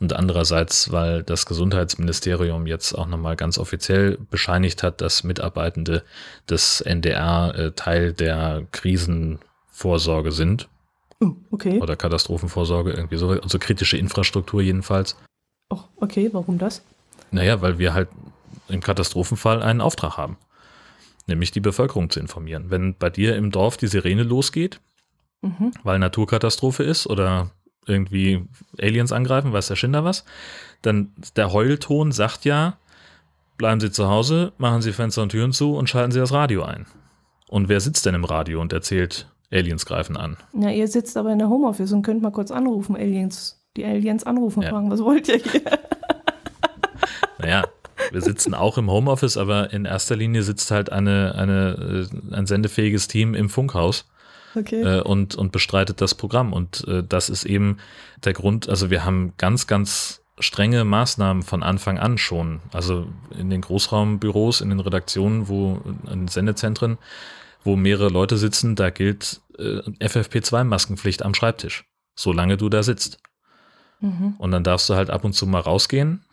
[0.00, 6.02] und andererseits, weil das Gesundheitsministerium jetzt auch nochmal ganz offiziell bescheinigt hat, dass Mitarbeitende
[6.50, 10.68] des NDR Teil der Krisenvorsorge sind
[11.24, 11.80] Oh, okay.
[11.80, 15.16] oder Katastrophenvorsorge, irgendwie so, also kritische Infrastruktur jedenfalls.
[15.70, 16.82] Oh, okay, warum das?
[17.30, 18.08] Naja, weil wir halt
[18.68, 20.36] im Katastrophenfall einen Auftrag haben.
[21.26, 22.66] Nämlich die Bevölkerung zu informieren.
[22.70, 24.80] Wenn bei dir im Dorf die Sirene losgeht,
[25.42, 25.72] Mhm.
[25.82, 27.50] weil Naturkatastrophe ist oder
[27.86, 28.46] irgendwie
[28.80, 30.24] Aliens angreifen, weiß der Schinder was,
[30.80, 32.78] dann der Heulton sagt ja,
[33.58, 36.62] bleiben Sie zu Hause, machen Sie Fenster und Türen zu und schalten Sie das Radio
[36.62, 36.86] ein.
[37.48, 40.36] Und wer sitzt denn im Radio und erzählt, Aliens greifen an?
[40.52, 43.60] Ja, ihr sitzt aber in der Homeoffice und könnt mal kurz anrufen, Aliens.
[43.76, 44.70] Die Aliens anrufen und Ja.
[44.70, 45.62] fragen, was wollt ihr hier?
[47.38, 47.64] Naja,
[48.10, 52.46] wir sitzen auch im Homeoffice, aber in erster Linie sitzt halt eine, eine, äh, ein
[52.46, 54.06] sendefähiges Team im Funkhaus
[54.56, 54.82] Okay.
[54.82, 56.52] äh, und, und bestreitet das Programm.
[56.52, 57.78] Und äh, das ist eben
[58.24, 62.60] der Grund, also wir haben ganz, ganz strenge Maßnahmen von Anfang an schon.
[62.72, 63.06] Also
[63.38, 66.98] in den Großraumbüros, in den Redaktionen, wo in den Sendezentren,
[67.64, 73.18] wo mehrere Leute sitzen, da gilt äh, FFP2-Maskenpflicht am Schreibtisch, solange du da sitzt.
[74.00, 74.34] Mhm.
[74.38, 76.24] Und dann darfst du halt ab und zu mal rausgehen,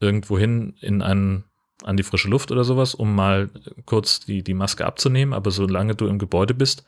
[0.00, 1.44] irgendwohin in einen,
[1.82, 3.50] an die frische Luft oder sowas, um mal
[3.86, 5.32] kurz die, die Maske abzunehmen.
[5.34, 6.84] Aber solange du im Gebäude bist,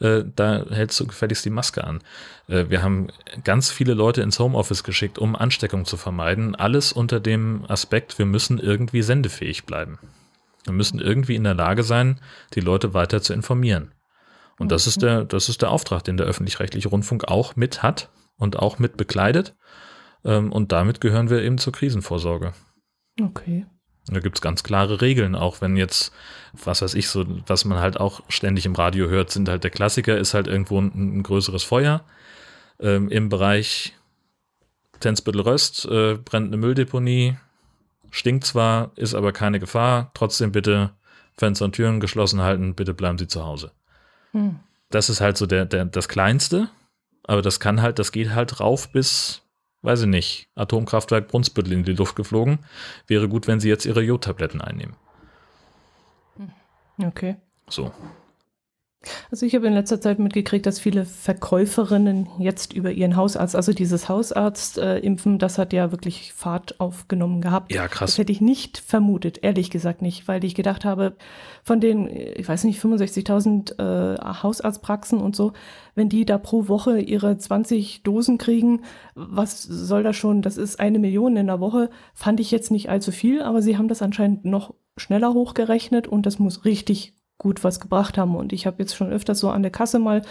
[0.00, 2.00] äh, da hältst du gefälligst die Maske an.
[2.48, 3.08] Äh, wir haben
[3.44, 6.54] ganz viele Leute ins Homeoffice geschickt, um Ansteckung zu vermeiden.
[6.56, 9.98] Alles unter dem Aspekt, wir müssen irgendwie sendefähig bleiben.
[10.64, 12.20] Wir müssen irgendwie in der Lage sein,
[12.54, 13.92] die Leute weiter zu informieren.
[14.58, 18.10] Und das ist der, das ist der Auftrag, den der öffentlich-rechtliche Rundfunk auch mit hat
[18.36, 19.54] und auch mit bekleidet.
[20.24, 22.52] Ähm, Und damit gehören wir eben zur Krisenvorsorge.
[23.20, 23.66] Okay.
[24.06, 26.12] Da gibt's ganz klare Regeln, auch wenn jetzt,
[26.52, 29.70] was weiß ich, so, was man halt auch ständig im Radio hört, sind halt der
[29.70, 32.04] Klassiker, ist halt irgendwo ein, ein größeres Feuer.
[32.80, 33.94] Ähm, Im Bereich
[35.00, 37.36] Tensbüttel Röst äh, brennt eine Mülldeponie,
[38.10, 40.90] stinkt zwar, ist aber keine Gefahr, trotzdem bitte
[41.36, 43.72] Fenster und Türen geschlossen halten, bitte bleiben Sie zu Hause.
[44.32, 44.60] Hm.
[44.90, 46.68] Das ist halt so der, der, das Kleinste,
[47.24, 49.42] aber das kann halt, das geht halt rauf bis,
[49.82, 52.58] weiß ich nicht, Atomkraftwerk Brunsbüttel in die Luft geflogen.
[53.06, 54.96] Wäre gut, wenn Sie jetzt Ihre Jodtabletten einnehmen.
[56.98, 57.36] Okay.
[57.68, 57.92] So.
[59.30, 63.72] Also ich habe in letzter Zeit mitgekriegt, dass viele Verkäuferinnen jetzt über ihren Hausarzt, also
[63.72, 67.72] dieses Hausarzt-Impfen, das hat ja wirklich Fahrt aufgenommen gehabt.
[67.72, 68.18] Ja, Das krass.
[68.18, 71.16] hätte ich nicht vermutet, ehrlich gesagt nicht, weil ich gedacht habe,
[71.62, 75.52] von den, ich weiß nicht, 65.000 äh, Hausarztpraxen und so,
[75.94, 78.82] wenn die da pro Woche ihre 20 Dosen kriegen,
[79.14, 80.42] was soll das schon?
[80.42, 83.78] Das ist eine Million in der Woche, fand ich jetzt nicht allzu viel, aber sie
[83.78, 88.36] haben das anscheinend noch schneller hochgerechnet und das muss richtig gut was gebracht haben.
[88.36, 90.22] Und ich habe jetzt schon öfters so an der Kasse mal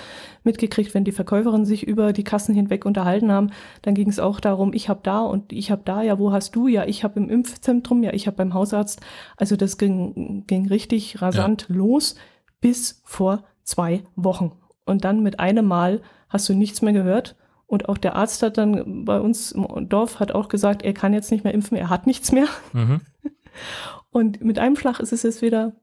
[0.43, 3.49] mitgekriegt, wenn die Verkäuferinnen sich über die Kassen hinweg unterhalten haben,
[3.81, 6.55] dann ging es auch darum, ich habe da und ich habe da, ja, wo hast
[6.55, 6.67] du?
[6.67, 9.01] Ja, ich habe im Impfzentrum, ja, ich habe beim Hausarzt.
[9.37, 12.15] Also das ging, ging richtig rasant los
[12.61, 14.51] bis vor zwei Wochen.
[14.85, 17.35] Und dann mit einem Mal hast du nichts mehr gehört.
[17.65, 21.13] Und auch der Arzt hat dann bei uns im Dorf hat auch gesagt, er kann
[21.13, 22.47] jetzt nicht mehr impfen, er hat nichts mehr.
[22.73, 23.01] Mhm.
[24.11, 25.73] Und mit einem Schlag ist es jetzt wieder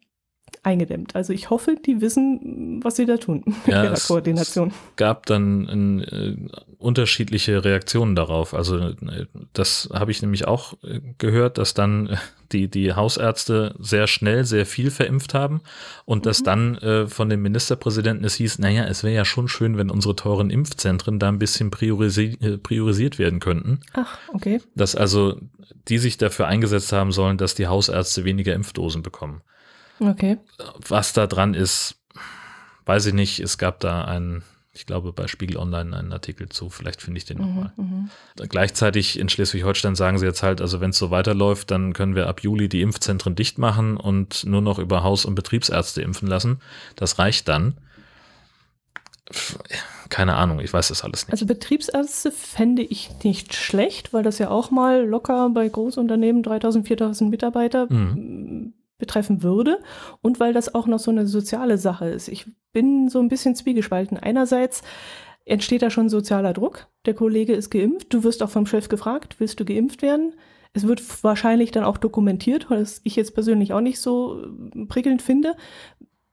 [0.63, 1.15] eingedämmt.
[1.15, 4.73] Also ich hoffe, die wissen, was sie da tun mit Ja, ihrer es- Koordination.
[4.97, 6.37] Gab dann äh,
[6.79, 8.53] unterschiedliche Reaktionen darauf.
[8.55, 12.17] Also äh, das habe ich nämlich auch äh, gehört, dass dann äh,
[12.53, 15.61] die, die Hausärzte sehr schnell sehr viel verimpft haben
[16.05, 19.77] und dass dann äh, von dem Ministerpräsidenten es hieß, naja, es wäre ja schon schön,
[19.79, 23.81] wenn unsere teuren Impfzentren da ein bisschen priorisi äh, priorisiert werden könnten.
[23.95, 24.61] Ach, okay.
[24.75, 25.41] Dass also
[25.89, 29.43] die sich dafür eingesetzt haben sollen, dass die Hausärzte weniger Impfdosen bekommen.
[29.99, 30.39] Okay.
[30.89, 31.97] Was da dran ist,
[32.85, 33.41] weiß ich nicht.
[33.41, 36.69] Es gab da einen, ich glaube, bei Spiegel Online einen Artikel zu.
[36.69, 37.73] Vielleicht finde ich den nochmal.
[37.77, 38.11] Mhm.
[38.49, 42.29] Gleichzeitig in Schleswig-Holstein sagen sie jetzt halt, also wenn es so weiterläuft, dann können wir
[42.29, 46.61] ab Juli die Impfzentren dicht machen und nur noch über Haus- und Betriebsärzte impfen lassen.
[46.95, 47.77] Das reicht dann.
[50.09, 51.33] Keine Ahnung, ich weiß das alles nicht.
[51.33, 56.87] Also Betriebsärzte fände ich nicht schlecht, weil das ja auch mal locker bei Großunternehmen 3000,
[56.87, 58.56] 4000 Mitarbeiter Mhm.
[58.99, 59.81] Betreffen würde
[60.23, 62.29] und weil das auch noch so eine soziale Sache ist.
[62.29, 64.17] Ich bin so ein bisschen zwiegespalten.
[64.17, 64.83] Einerseits
[65.45, 66.89] entsteht da schon sozialer Druck.
[67.05, 68.13] Der Kollege ist geimpft.
[68.13, 70.35] Du wirst auch vom Chef gefragt, willst du geimpft werden?
[70.73, 75.23] Es wird wahrscheinlich dann auch dokumentiert, was ich jetzt persönlich auch nicht so äh, prickelnd
[75.23, 75.57] finde.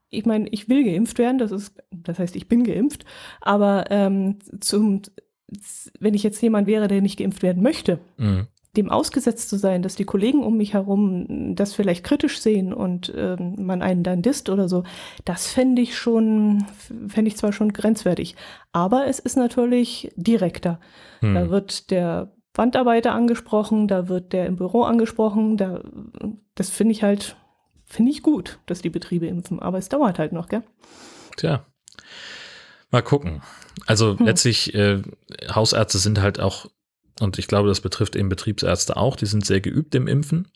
[0.09, 3.05] Ich meine, ich will geimpft werden, das ist, das heißt, ich bin geimpft,
[3.41, 5.01] aber ähm, zum
[5.99, 8.47] wenn ich jetzt jemand wäre, der nicht geimpft werden möchte, Mhm.
[8.75, 13.13] Dem ausgesetzt zu sein, dass die Kollegen um mich herum das vielleicht kritisch sehen und
[13.15, 14.83] ähm, man einen dann disst oder so,
[15.25, 16.65] das fände ich schon,
[17.07, 18.35] fände ich zwar schon grenzwertig.
[18.71, 20.79] Aber es ist natürlich direkter.
[21.21, 21.49] Da Hm.
[21.49, 25.83] wird der Wandarbeiter angesprochen, da wird der im Büro angesprochen, da,
[26.55, 27.35] das finde ich halt,
[27.85, 29.59] finde ich gut, dass die Betriebe impfen.
[29.59, 30.63] Aber es dauert halt noch, gell?
[31.37, 31.65] Tja.
[32.91, 33.41] Mal gucken.
[33.85, 34.25] Also Hm.
[34.25, 35.01] letztlich, äh,
[35.53, 36.67] Hausärzte sind halt auch,
[37.19, 40.47] und ich glaube, das betrifft eben Betriebsärzte auch, die sind sehr geübt im Impfen.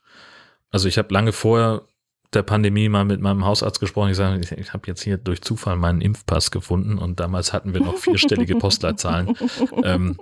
[0.71, 1.87] Also ich habe lange vor
[2.33, 4.09] der Pandemie mal mit meinem Hausarzt gesprochen.
[4.09, 7.73] Ich sage, ich, ich habe jetzt hier durch Zufall meinen Impfpass gefunden und damals hatten
[7.73, 9.35] wir noch vierstellige Postleitzahlen.
[9.83, 10.17] ähm,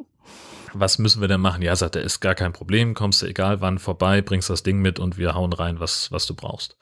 [0.73, 1.61] was müssen wir denn machen?
[1.61, 4.79] Ja, sagt er, ist gar kein Problem, kommst du egal wann vorbei, bringst das Ding
[4.79, 6.77] mit und wir hauen rein, was, was du brauchst.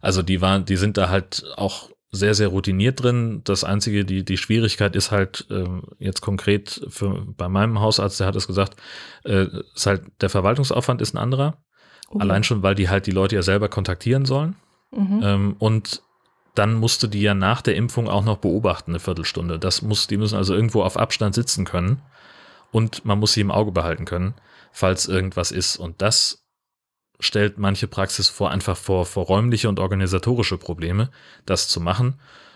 [0.00, 3.42] Also die waren, die sind da halt auch sehr, sehr routiniert drin.
[3.44, 8.26] Das einzige, die, die Schwierigkeit ist halt ähm, jetzt konkret für, bei meinem Hausarzt, der
[8.26, 8.76] hat es gesagt,
[9.24, 11.58] äh, ist halt, der Verwaltungsaufwand ist ein anderer.
[12.08, 12.22] Okay.
[12.22, 14.56] Allein schon, weil die halt die Leute ja selber kontaktieren sollen.
[14.90, 15.20] Mhm.
[15.22, 16.02] Ähm, und
[16.54, 19.58] dann musst du die ja nach der Impfung auch noch beobachten, eine Viertelstunde.
[19.58, 22.02] Das muss, die müssen also irgendwo auf Abstand sitzen können
[22.72, 24.34] und man muss sie im Auge behalten können,
[24.72, 25.76] falls irgendwas ist.
[25.76, 26.45] Und das
[27.20, 31.10] stellt manche Praxis vor, einfach vor, vor räumliche und organisatorische Probleme,
[31.46, 32.14] das zu machen.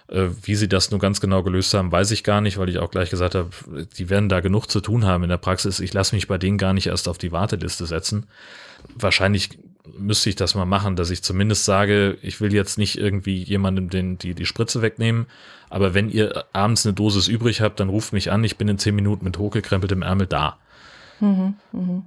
[0.09, 2.79] Äh, Wie sie das nur ganz genau gelöst haben, weiß ich gar nicht, weil ich
[2.79, 3.51] auch gleich gesagt habe,
[3.97, 5.81] die werden da genug zu tun haben in der Praxis.
[5.81, 8.27] Ich lasse mich bei denen gar nicht erst auf die Warteliste setzen.
[8.95, 9.59] Wahrscheinlich
[9.99, 13.91] müsste ich das mal machen, dass ich zumindest sage, ich will jetzt nicht irgendwie jemandem
[13.91, 15.27] den, die, die Spritze wegnehmen,
[15.69, 18.79] aber wenn ihr abends eine Dosis übrig habt, dann ruft mich an, ich bin in
[18.79, 20.59] zehn Minuten mit hochgekrempeltem Ärmel da.
[21.21, 21.55] Mhm.
[21.73, 22.03] Mhm.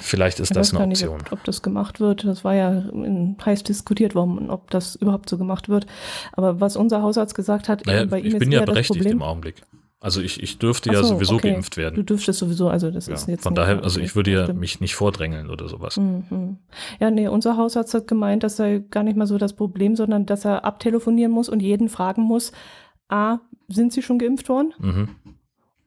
[0.00, 1.20] Vielleicht ist Ich das eine gar nicht, Option.
[1.26, 2.24] ob, ob das gemacht wird.
[2.24, 2.84] Das war ja
[3.44, 5.86] heiß diskutiert worden, ob das überhaupt so gemacht wird.
[6.32, 8.74] Aber was unser Hausarzt gesagt hat, Naja, bei ich ihm bin ist ja eher das
[8.74, 9.16] berechtigt Problem.
[9.18, 9.62] im Augenblick.
[10.00, 11.52] Also ich, ich dürfte Ach ja so, sowieso okay.
[11.52, 11.94] geimpft werden.
[11.94, 14.42] Du dürftest sowieso, also das Ja, ist jetzt von daher, also okay, ich würde ja
[14.44, 14.58] stimmt.
[14.58, 15.96] mich nicht vordrängeln oder sowas.
[15.96, 16.56] Mhm.
[16.98, 20.26] Ja, nee, unser Hausarzt hat gemeint, das sei gar nicht mal so das Problem, sondern
[20.26, 22.50] dass er abtelefonieren muss und jeden fragen muss,
[23.08, 24.74] A, sind sie schon geimpft worden?
[24.80, 25.08] Mhm.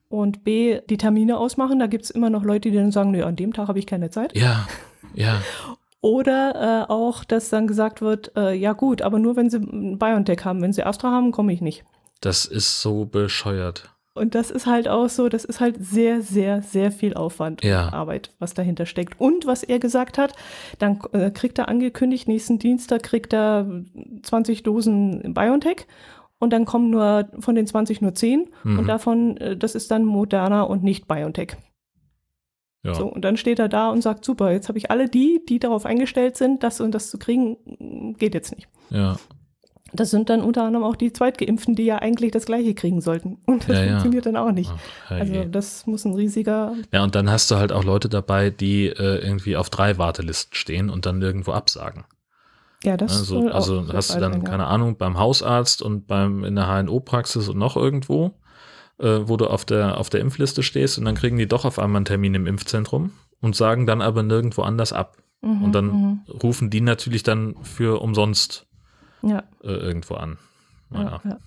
[0.10, 1.80] Und B, die Termine ausmachen.
[1.80, 3.88] Da gibt es immer noch Leute, die dann sagen, nee, an dem Tag habe ich
[3.88, 4.38] keine Zeit.
[4.38, 4.68] Ja,
[5.14, 5.42] ja,
[6.02, 10.46] Oder äh, auch, dass dann gesagt wird, äh, ja gut, aber nur wenn sie BioNTech
[10.46, 10.62] haben.
[10.62, 11.84] Wenn sie Astra haben, komme ich nicht.
[12.22, 13.90] das ist so bescheuert.
[14.14, 17.88] Und das ist halt auch so, das ist halt sehr, sehr, sehr viel Aufwand Ja.
[17.88, 19.20] und Arbeit, was dahinter steckt.
[19.20, 20.34] Und was er gesagt hat,
[20.80, 23.66] dann äh, kriegt er angekündigt, nächsten Dienstag kriegt er
[24.24, 25.88] 20 Dosen BioNTech
[26.46, 28.80] und dann kommen nur von den 20 nur 10 Mhm.
[28.80, 31.58] und davon, äh, das ist dann Moderna und nicht BioNTech.
[32.84, 32.94] Ja.
[32.94, 35.58] So, und dann steht er da und sagt, super, jetzt habe ich alle die, die
[35.60, 38.68] darauf eingestellt sind, das und das zu kriegen, geht jetzt nicht.
[38.90, 39.18] ja.
[39.94, 43.38] Das sind dann unter anderem auch die Zweitgeimpften, die ja eigentlich das Gleiche kriegen sollten.
[43.46, 43.90] Und das Ja, ja.
[43.92, 44.70] funktioniert dann auch nicht.
[45.06, 46.74] Ach, Also das muss ein riesiger.
[46.92, 50.54] ja, und dann hast du halt auch Leute dabei, die äh, irgendwie auf drei Wartelisten
[50.54, 52.04] stehen und dann irgendwo absagen.
[52.84, 54.50] Ja, das Also, soll auch also der hast du dann, sein, ja.
[54.50, 58.40] keine Ahnung, beim Hausarzt und beim in der HNO-Praxis und noch irgendwo,
[59.00, 61.80] äh, wo du auf der, auf der Impfliste stehst und dann kriegen die doch auf
[61.80, 63.12] einmal einen Termin im Impfzentrum
[63.42, 65.18] und sagen dann aber nirgendwo anders ab.
[65.42, 66.20] Mhm, Und dann mhm.
[66.44, 68.68] rufen die natürlich dann für umsonst
[69.22, 70.38] Ja, äh, irgendwo an.
[70.92, 71.22] ja, Naja.
[71.24, 71.38] ja.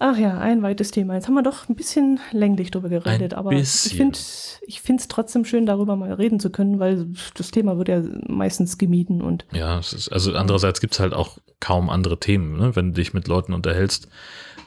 [0.00, 1.14] Ach ja, ein weites Thema.
[1.14, 3.90] Jetzt haben wir doch ein bisschen länglich drüber geredet, aber bisschen.
[3.90, 4.18] ich finde
[4.66, 8.02] ich finde es trotzdem schön, darüber mal reden zu können, weil das Thema wird ja
[8.28, 12.56] meistens gemieden und Ja, es ist, also andererseits gibt es halt auch kaum andere Themen,
[12.56, 12.76] ne?
[12.76, 14.08] wenn du dich mit Leuten unterhältst.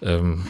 [0.01, 0.43] Ähm,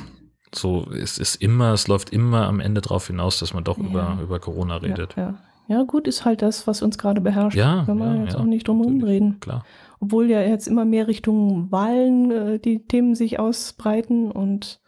[0.54, 3.84] so, es ist immer, es läuft immer am Ende darauf hinaus, dass man doch Ja.
[3.86, 5.15] über, über Corona redet.
[5.15, 5.24] Ja,
[5.70, 5.78] ja.
[5.78, 7.56] ja, gut, ist halt das, was uns gerade beherrscht.
[7.58, 9.39] Ja, Können wir ja, jetzt auch nicht drum herum reden.
[9.39, 9.63] Klar.
[10.02, 14.82] Obwohl ja jetzt immer mehr Richtung Wahlen äh, die Themen sich ausbreiten und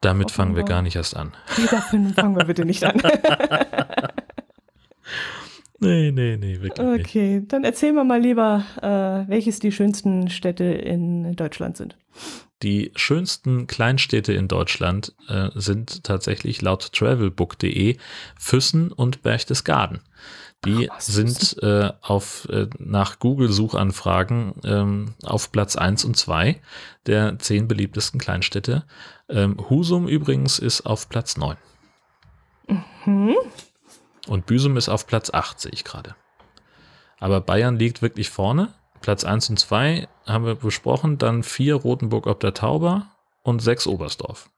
[0.00, 1.32] Damit fangen wir gar nicht erst an.
[1.70, 3.00] dafür fangen wir bitte nicht an.
[5.80, 7.06] Nee, nee, nee, wirklich nicht.
[7.06, 11.96] Okay, dann erzählen wir mal lieber, äh, welches die schönsten Städte in Deutschland sind.
[12.64, 17.96] Die schönsten Kleinstädte in Deutschland äh, sind tatsächlich laut travelbook.de
[18.36, 20.00] Füssen und Berchtesgaden.
[20.64, 26.60] Die Ach, sind äh, auf, äh, nach Google-Suchanfragen ähm, auf Platz 1 und 2
[27.06, 28.84] der zehn beliebtesten Kleinstädte.
[29.28, 31.56] Ähm, Husum übrigens ist auf Platz 9
[33.04, 33.36] Hm?
[34.26, 36.16] und Büsum ist auf Platz 8, sehe ich gerade.
[37.20, 38.74] Aber Bayern liegt wirklich vorne.
[39.00, 43.06] Platz 1 und 2 haben wir besprochen, dann 4 Rotenburg ob der Tauber
[43.42, 44.50] und 6 Oberstdorf.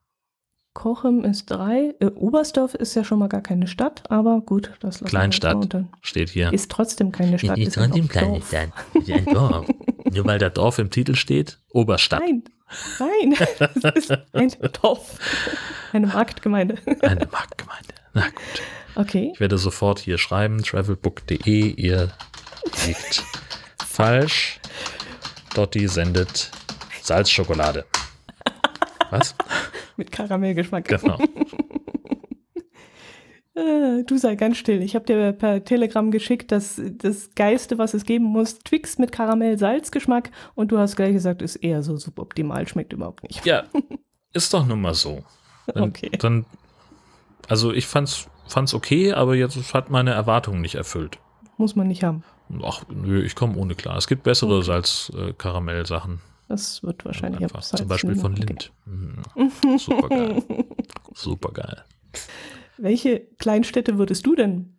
[0.73, 1.95] Kochem ist drei.
[2.01, 5.57] Äh, Oberstdorf ist ja schon mal gar keine Stadt, aber gut, das lassen wir Kleinstadt.
[5.57, 6.53] unter- Steht hier.
[6.53, 7.59] Ist trotzdem keine Stadt.
[7.59, 8.49] ist ist ein trotzdem kleine Dorf.
[8.49, 8.69] Stadt.
[8.95, 9.67] Ist ein Dorf.
[10.13, 12.21] Nur weil der Dorf im Titel steht, Oberstadt.
[12.21, 12.43] Nein,
[13.01, 13.35] nein,
[13.83, 15.19] das ist ein Dorf.
[15.93, 16.77] Eine Marktgemeinde.
[17.03, 17.95] Eine Marktgemeinde.
[18.15, 18.63] Na gut.
[18.95, 19.31] Okay.
[19.35, 22.11] Ich werde sofort hier schreiben, travelbook.de, ihr
[22.87, 23.25] liegt
[23.87, 24.61] falsch.
[25.55, 26.51] Dotti sendet
[27.03, 27.85] Salzschokolade.
[29.11, 29.35] Was?
[29.97, 30.87] Mit Karamellgeschmack.
[30.87, 31.19] Genau.
[33.55, 34.81] Äh, Du sei ganz still.
[34.83, 39.11] Ich habe dir per Telegram geschickt, dass das Geiste, was es geben muss, Twix mit
[39.13, 43.45] Karamell-Salzgeschmack und du hast gleich gesagt, ist eher so suboptimal, schmeckt überhaupt nicht.
[43.45, 43.65] Ja,
[44.33, 45.25] ist doch nun mal so.
[45.67, 46.11] Dann, Okay.
[46.19, 46.47] Dann,
[47.49, 51.19] also ich fand's, fand's okay, aber jetzt hat meine Erwartungen nicht erfüllt.
[51.57, 52.23] Muss man nicht haben.
[52.63, 53.97] Ach, nö, ich komme ohne klar.
[53.99, 56.21] Es gibt bessere Salz-Karamell-Sachen.
[56.51, 57.63] Das wird wahrscheinlich Einfach.
[57.63, 58.35] Salz Zum Beispiel von.
[58.35, 58.73] Lind.
[58.85, 59.79] Mhm.
[59.79, 60.43] Super geil.
[61.15, 61.85] Super geil.
[62.77, 64.75] Welche Kleinstädte würdest du denn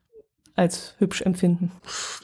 [0.56, 1.72] als hübsch empfinden?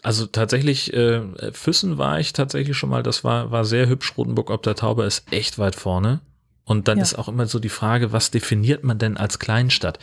[0.04, 1.22] Also tatsächlich, äh,
[1.54, 4.18] Füssen war ich tatsächlich schon mal, das war, war sehr hübsch.
[4.18, 6.20] Rotenburg ob der Tauber ist echt weit vorne.
[6.66, 7.04] Und dann Ja.
[7.04, 9.98] ist auch immer so die Frage, was definiert man denn als Kleinstadt?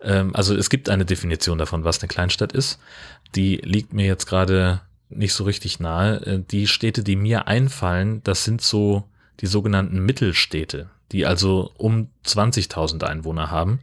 [0.00, 2.80] Ähm, also es gibt eine Definition davon, was eine Kleinstadt ist.
[3.36, 6.16] Die liegt mir jetzt gerade nicht so richtig nahe.
[6.26, 9.04] Äh, Die Städte, die mir einfallen, das sind so
[9.40, 13.80] die sogenannten Mittelstädte, die also um 20.000 Einwohner haben.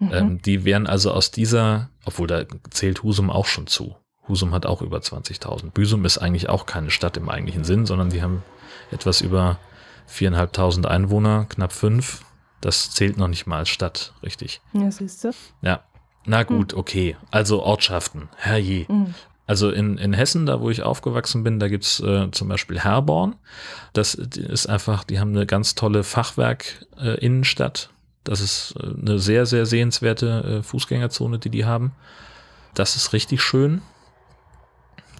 [0.00, 0.10] Mhm.
[0.12, 3.96] Ähm, die wären also aus dieser, obwohl da zählt Husum auch schon zu.
[4.28, 5.70] Husum hat auch über 20.000.
[5.70, 8.42] Büsum ist eigentlich auch keine Stadt im eigentlichen Sinn, sondern die haben
[8.90, 9.58] etwas über
[10.10, 12.24] 4.500 Einwohner, knapp fünf.
[12.60, 14.62] Das zählt noch nicht mal als Stadt, richtig.
[14.72, 15.30] ja, siehst du.
[15.60, 15.82] Ja.
[16.24, 17.16] Na gut, okay.
[17.30, 18.30] Also Ortschaften.
[18.36, 18.86] Herrje.
[18.88, 19.14] Mhm.
[19.46, 23.36] Also in, in Hessen, da wo ich aufgewachsen bin, da gibt's äh, zum Beispiel Herborn.
[23.92, 27.90] Das ist einfach, die haben eine ganz tolle Fachwerk-Innenstadt.
[28.24, 31.92] das ist äh, eine sehr, sehr sehenswerte äh, Fußgängerzone, die die haben.
[32.74, 33.82] Das ist richtig schön.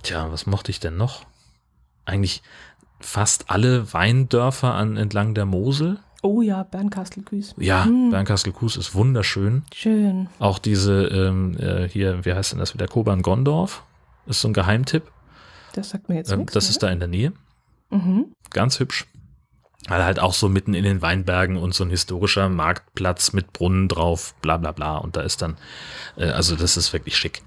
[0.02, 1.24] Tja, was mochte ich denn noch?
[2.06, 2.42] Eigentlich
[3.00, 5.98] fast alle Weindörfer an, entlang der Mosel.
[6.22, 7.54] Oh ja, Bernkastel-Küß.
[7.58, 8.10] Ja, Hm.
[8.10, 9.64] Bernkastel-Kues ist wunderschön.
[9.74, 10.28] Schön.
[10.38, 12.88] Auch diese, ähm, äh, hier, wie heißt denn das wieder?
[12.88, 13.82] Koban-Gondorf.
[14.26, 15.10] Ist so ein Geheimtipp.
[15.74, 16.52] Das sagt mir jetzt Ähm, nichts.
[16.54, 17.32] das ist da in der Nähe.
[17.90, 18.32] Mhm.
[18.50, 19.06] Ganz hübsch.
[19.88, 23.88] Weil halt auch so mitten in den Weinbergen und so ein historischer Marktplatz mit Brunnen
[23.88, 24.96] drauf, bla bla bla.
[24.96, 25.56] Und da ist dann,
[26.16, 27.42] äh, also das ist wirklich schick.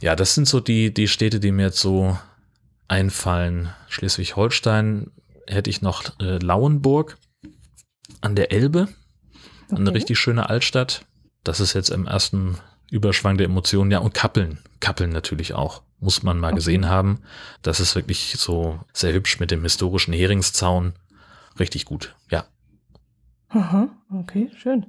[0.00, 2.16] Ja, das sind so die, die Städte, die mir jetzt so
[2.88, 3.70] einfallen.
[3.88, 5.10] Schleswig-Holstein
[5.46, 7.18] hätte ich noch äh, Lauenburg
[8.20, 8.88] an der Elbe.
[9.70, 9.90] Eine Okay.
[9.98, 11.04] richtig schöne Altstadt.
[11.44, 12.58] Das ist jetzt im ersten
[12.90, 13.90] Überschwang der Emotionen.
[13.90, 14.58] Ja, und Kappeln.
[14.80, 15.82] Kappeln natürlich auch.
[16.00, 17.20] Muss man mal gesehen haben.
[17.62, 20.94] Das ist wirklich so sehr hübsch mit dem historischen Heringszaun.
[21.58, 22.14] Richtig gut.
[22.30, 22.44] Ja.
[23.50, 24.86] Aha, okay, schön.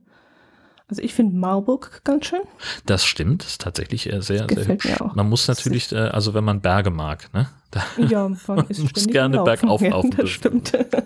[0.88, 2.42] Also ich finde Marburg ganz schön.
[2.86, 3.44] Das stimmt.
[3.44, 4.86] Ist tatsächlich äh, sehr, sehr gefällt hübsch.
[4.86, 5.16] mir auch.
[5.16, 7.50] Man muss natürlich, äh, also wenn man Berge mag, ne?
[7.72, 9.68] Da, Ja, man ist muss gerne am Laufen.
[9.70, 10.74] bergauf ja, Das stimmt.
[10.92, 11.02] da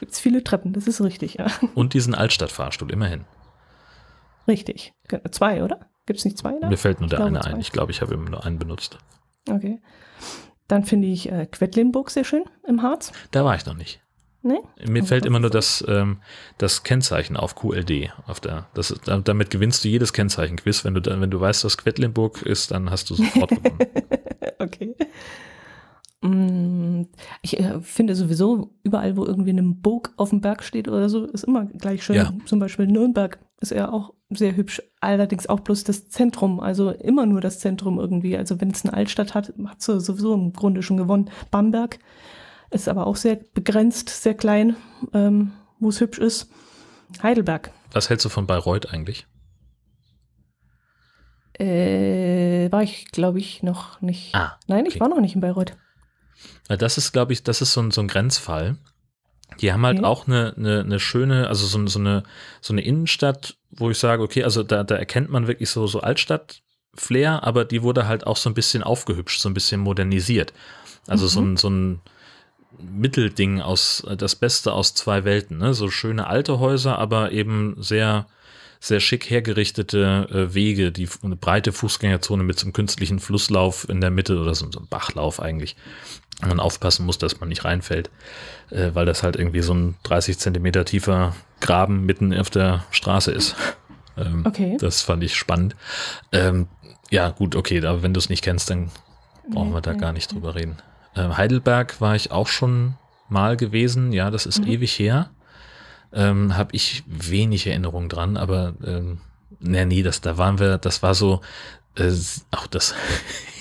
[0.00, 1.46] gibt es viele Treppen, das ist richtig, ja.
[1.74, 3.24] und diesen Altstadtfahrstuhl, immerhin.
[4.48, 4.94] Richtig.
[5.08, 5.80] Ge- Zwei, oder?
[6.06, 6.68] Gibt es nicht zwei da?
[6.68, 7.50] Mir fällt nur der glaube, eine zwei.
[7.52, 7.60] ein.
[7.60, 8.98] Ich glaube, ich habe immer nur einen benutzt.
[9.48, 9.80] Okay.
[10.68, 13.12] Dann finde ich äh, Quedlinburg sehr schön im Harz.
[13.30, 14.00] Da war ich noch nicht.
[14.44, 14.58] Ne?
[14.88, 16.20] Mir Oh, fällt immer nur das, ähm,
[16.58, 18.10] das Kennzeichen auf QLD.
[18.26, 20.84] Auf der, das, ist- damit gewinnst du jedes Kennzeichen-Quiz.
[20.84, 23.78] Wenn du, da- wenn du weißt, was Quedlinburg ist, dann hast du sofort gewonnen.
[24.58, 24.94] Okay.
[26.22, 27.02] Mm,
[27.42, 31.24] Ich äh, finde sowieso, überall, wo irgendwie eine Burg auf dem Berg steht oder so,
[31.26, 32.16] ist immer gleich schön.
[32.16, 32.32] Ja.
[32.46, 34.82] Zum Beispiel Nürnberg ist ja auch sehr hübsch.
[35.00, 38.36] Allerdings auch bloß das Zentrum, also immer nur das Zentrum irgendwie.
[38.36, 41.30] Also wenn es eine Altstadt hat, hat sie sowieso im Grunde schon gewonnen.
[41.50, 41.98] Bamberg
[42.70, 44.76] ist aber auch sehr begrenzt, sehr klein,
[45.12, 46.50] ähm, wo es hübsch ist.
[47.22, 47.70] Heidelberg.
[47.92, 49.26] Was hältst du von Bayreuth eigentlich?
[51.58, 54.34] Äh, war ich, glaube ich, noch nicht.
[54.34, 55.00] Ah, Nein, ich okay.
[55.00, 55.76] war noch nicht in Bayreuth.
[56.68, 58.78] Das ist, glaube ich, das ist so ein, so ein Grenzfall.
[59.60, 60.06] Die haben halt Okay.
[60.06, 62.22] auch eine, eine, eine schöne, also so, so, eine,
[62.60, 66.00] so eine Innenstadt, wo ich sage, okay, also da, da erkennt man wirklich so, so
[66.00, 70.52] Altstadt-Flair, aber die wurde halt auch so ein bisschen aufgehübscht, so ein bisschen modernisiert.
[71.06, 72.00] Also so ein, so ein
[72.78, 75.74] Mittelding aus, das Beste aus zwei Welten, ne?
[75.74, 78.26] So schöne alte Häuser, aber eben sehr,
[78.84, 84.00] sehr schick hergerichtete äh, Wege, die eine breite Fußgängerzone mit so einem künstlichen Flusslauf in
[84.00, 85.76] der Mitte oder so, so einem Bachlauf eigentlich.
[86.42, 88.10] Und man aufpassen muss, dass man nicht reinfällt,
[88.70, 93.30] äh, weil das halt irgendwie so ein 30 Zentimeter tiefer Graben mitten auf der Straße
[93.30, 93.54] ist.
[94.14, 94.76] Ähm, Okay.
[94.78, 95.74] Das fand ich spannend.
[96.32, 96.66] Ähm,
[97.10, 98.90] ja, gut, okay, aber wenn du es nicht kennst, dann
[99.50, 100.76] brauchen wir da Nee, gar nicht drüber reden.
[101.16, 102.92] Ähm, Heidelberg war ich auch schon
[103.30, 104.12] mal gewesen.
[104.12, 104.66] Ja, das ist Mhm.
[104.66, 105.30] ewig her.
[106.12, 109.20] Ähm, Habe ich wenig Erinnerung dran, aber ähm,
[109.60, 111.40] nee, nee, das, da waren wir, das war so,
[111.96, 112.12] äh,
[112.50, 112.94] auch das,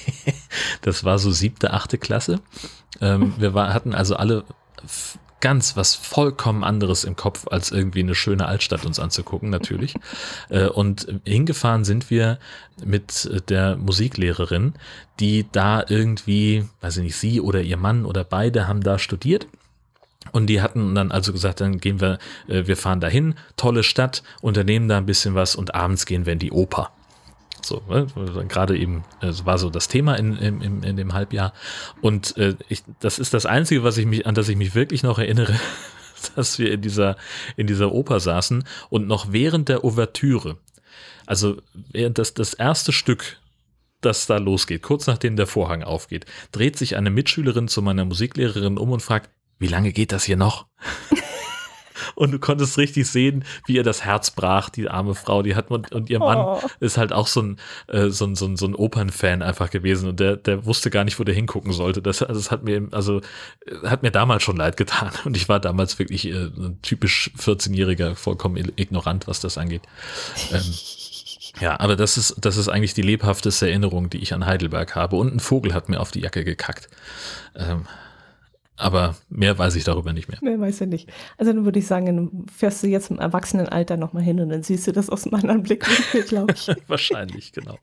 [0.81, 2.39] das war so siebte, achte Klasse.
[2.99, 4.43] Ähm, wir war, hatten also alle
[5.41, 9.95] ganz was vollkommen anderes im Kopf, als irgendwie eine schöne Altstadt uns anzugucken, natürlich.
[10.49, 12.37] Äh, und hingefahren sind wir
[12.83, 14.73] mit der Musiklehrerin,
[15.19, 19.47] die da irgendwie, weiß ich nicht, sie oder ihr Mann oder beide haben da studiert.
[20.31, 22.17] Und die hatten dann also gesagt, dann gehen wir,
[22.47, 26.33] äh, wir fahren dahin, tolle Stadt, unternehmen da ein bisschen was und abends gehen wir
[26.33, 26.91] in die Oper.
[27.63, 28.07] So, ne?
[28.47, 31.53] gerade eben, es war so das Thema in, in, in dem Halbjahr.
[32.01, 35.03] Und äh, ich, das ist das Einzige, was ich mich, an das ich mich wirklich
[35.03, 35.59] noch erinnere,
[36.35, 37.17] dass wir in dieser,
[37.57, 40.57] in dieser Oper saßen und noch während der Ouvertüre,
[41.25, 43.37] also während das, das erste Stück,
[44.01, 48.79] das da losgeht, kurz nachdem der Vorhang aufgeht, dreht sich eine Mitschülerin zu meiner Musiklehrerin
[48.79, 49.29] um und fragt,
[49.61, 50.65] wie lange geht das hier noch?
[52.15, 55.69] und du konntest richtig sehen, wie ihr das Herz brach, die arme Frau, die hat
[55.69, 56.61] und, und ihr Mann oh.
[56.79, 57.57] ist halt auch so ein,
[57.87, 61.03] äh, so ein, so ein, so ein Opernfan einfach gewesen und der, der wusste gar
[61.03, 62.01] nicht, wo der hingucken sollte.
[62.01, 63.21] Das, also das hat mir, also,
[63.83, 68.15] hat mir damals schon leid getan und ich war damals wirklich äh, ein typisch 14-Jähriger,
[68.15, 69.83] vollkommen ignorant, was das angeht.
[70.51, 70.63] Ähm,
[71.59, 75.17] ja, aber das ist, das ist eigentlich die lebhafteste Erinnerung, die ich an Heidelberg habe.
[75.17, 76.89] Und ein Vogel hat mir auf die Jacke gekackt.
[77.55, 77.85] Ähm,
[78.77, 80.39] aber mehr weiß ich darüber nicht mehr.
[80.41, 81.09] Mehr weiß ich nicht.
[81.37, 84.63] Also dann würde ich sagen, dann fährst du jetzt im Erwachsenenalter nochmal hin und dann
[84.63, 86.69] siehst du das aus einem anderen Blickwinkel, glaube ich.
[86.87, 87.77] Wahrscheinlich, genau.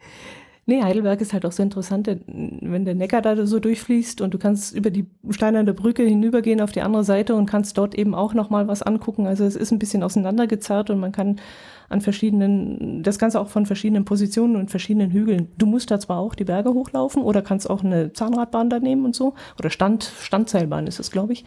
[0.66, 4.38] Nee, Heidelberg ist halt auch so interessant, wenn der Neckar da so durchfließt und du
[4.38, 8.34] kannst über die steinerne Brücke hinübergehen auf die andere Seite und kannst dort eben auch
[8.34, 9.26] nochmal was angucken.
[9.26, 11.40] Also es ist ein bisschen auseinandergezerrt und man kann
[11.88, 15.48] an verschiedenen, das Ganze auch von verschiedenen Positionen und verschiedenen Hügeln.
[15.56, 19.04] Du musst da zwar auch die Berge hochlaufen oder kannst auch eine Zahnradbahn da nehmen
[19.04, 19.34] und so.
[19.58, 21.44] Oder Stand, Standseilbahn ist es, glaube ich.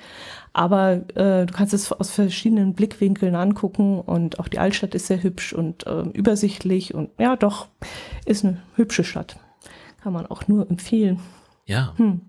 [0.53, 5.21] Aber äh, du kannst es aus verschiedenen Blickwinkeln angucken und auch die Altstadt ist sehr
[5.21, 7.67] hübsch und äh, übersichtlich und ja, doch,
[8.25, 9.37] ist eine hübsche Stadt.
[10.01, 11.19] Kann man auch nur empfehlen.
[11.65, 11.93] Ja.
[11.97, 12.21] Hm.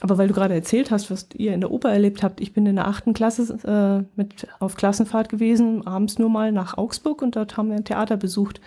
[0.00, 2.66] Aber weil du gerade erzählt hast, was ihr in der Oper erlebt habt, ich bin
[2.66, 7.36] in der achten Klasse äh, mit auf Klassenfahrt gewesen, abends nur mal nach Augsburg und
[7.36, 8.60] dort haben wir ein Theater besucht.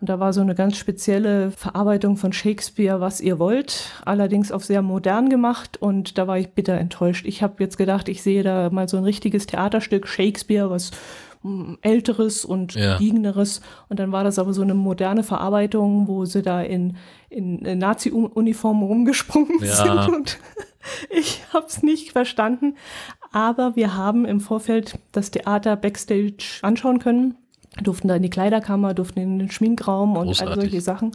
[0.00, 4.64] Und da war so eine ganz spezielle Verarbeitung von Shakespeare, was ihr wollt, allerdings auf
[4.64, 7.24] sehr modern gemacht und da war ich bitter enttäuscht.
[7.24, 10.90] Ich habe jetzt gedacht, ich sehe da mal so ein richtiges Theaterstück Shakespeare, was
[11.82, 12.96] älteres und ja.
[12.96, 13.60] liegenderes.
[13.88, 16.96] Und dann war das aber so eine moderne Verarbeitung, wo sie da in,
[17.28, 19.74] in, Nazi-Uniformen rumgesprungen ja.
[19.74, 20.14] sind.
[20.14, 20.38] Und
[21.10, 22.76] ich habe es nicht verstanden.
[23.32, 27.36] Aber wir haben im Vorfeld das Theater Backstage anschauen können
[27.82, 31.12] durften da in die Kleiderkammer, durften in den Schminkraum und all solche Sachen.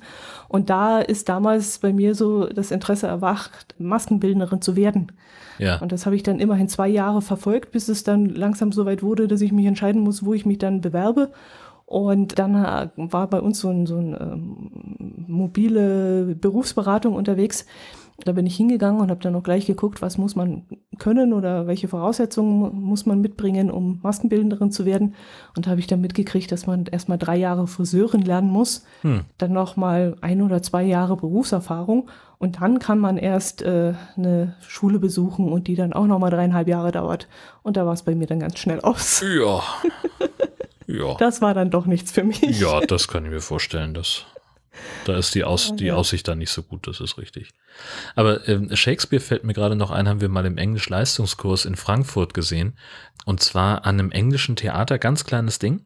[0.48, 5.12] Und da ist damals bei mir so das Interesse erwacht, Maskenbildnerin zu werden.
[5.58, 5.80] Ja.
[5.80, 9.04] Und das habe ich dann immerhin zwei Jahre verfolgt, bis es dann langsam so weit
[9.04, 11.32] wurde, dass ich mich entscheiden muss, wo ich mich dann bewerbe.
[11.86, 17.66] Und dann äh, war bei uns so ein, so ein ähm, mobile Berufsberatung unterwegs,
[18.26, 20.64] da bin ich hingegangen und habe dann auch gleich geguckt, was muss man
[20.98, 25.16] können oder welche Voraussetzungen muss man mitbringen, um Maskenbildnerin zu werden.
[25.56, 29.22] Und da habe ich dann mitgekriegt, dass man erstmal drei Jahre Friseurin lernen muss, hm.
[29.38, 32.10] dann nochmal ein oder zwei Jahre Berufserfahrung
[32.40, 36.70] und dann kann man erst äh, eine Schule besuchen und die dann auch nochmal dreieinhalb
[36.70, 37.28] Jahre dauert.
[37.64, 39.22] Und da war es bei mir dann ganz schnell aus.
[39.22, 39.62] Ja.
[40.88, 41.16] ja.
[41.18, 42.42] Das war dann doch nichts für mich.
[42.42, 43.94] Ja, das kann ich mir vorstellen.
[43.94, 44.26] Das
[45.06, 47.52] da ist die, Aus, die Aussicht dann nicht so gut, das ist richtig.
[48.16, 52.34] Aber äh, Shakespeare fällt mir gerade noch ein, haben wir mal im Englisch-Leistungskurs in Frankfurt
[52.34, 52.78] gesehen.
[53.26, 55.86] Und zwar an einem englischen Theater, ganz kleines Ding.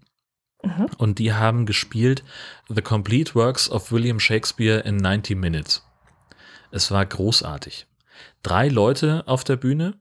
[0.63, 0.87] Mhm.
[0.97, 2.23] Und die haben gespielt
[2.69, 5.85] The Complete Works of William Shakespeare in 90 Minutes.
[6.71, 7.87] Es war großartig.
[8.41, 9.99] Drei Leute auf der Bühne,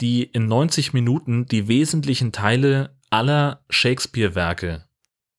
[0.00, 4.84] die in 90 Minuten die wesentlichen Teile aller Shakespeare-Werke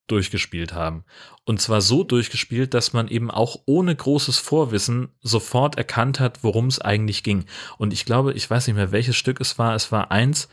[0.07, 1.03] durchgespielt haben.
[1.47, 6.67] Und zwar so durchgespielt, dass man eben auch ohne großes Vorwissen sofort erkannt hat, worum
[6.67, 7.45] es eigentlich ging.
[7.77, 9.73] Und ich glaube, ich weiß nicht mehr, welches Stück es war.
[9.73, 10.49] Es war eins,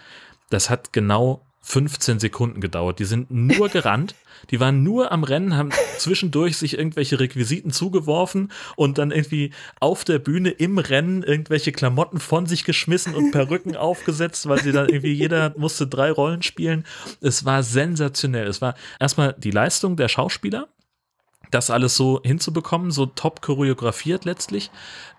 [0.51, 3.01] das hat genau 15 Sekunden gedauert.
[3.01, 4.15] Die sind nur gerannt,
[4.51, 10.05] die waren nur am Rennen, haben zwischendurch sich irgendwelche Requisiten zugeworfen und dann irgendwie auf
[10.05, 14.89] der Bühne im Rennen irgendwelche Klamotten von sich geschmissen und Perücken aufgesetzt, weil sie dann
[14.91, 16.85] irgendwie jeder musste drei Rollen spielen.
[17.21, 18.47] Es war sensationell.
[18.47, 20.69] Es war erstmal die Leistung der Schauspieler,
[21.51, 24.71] das alles so hinzubekommen, so top choreografiert letztlich.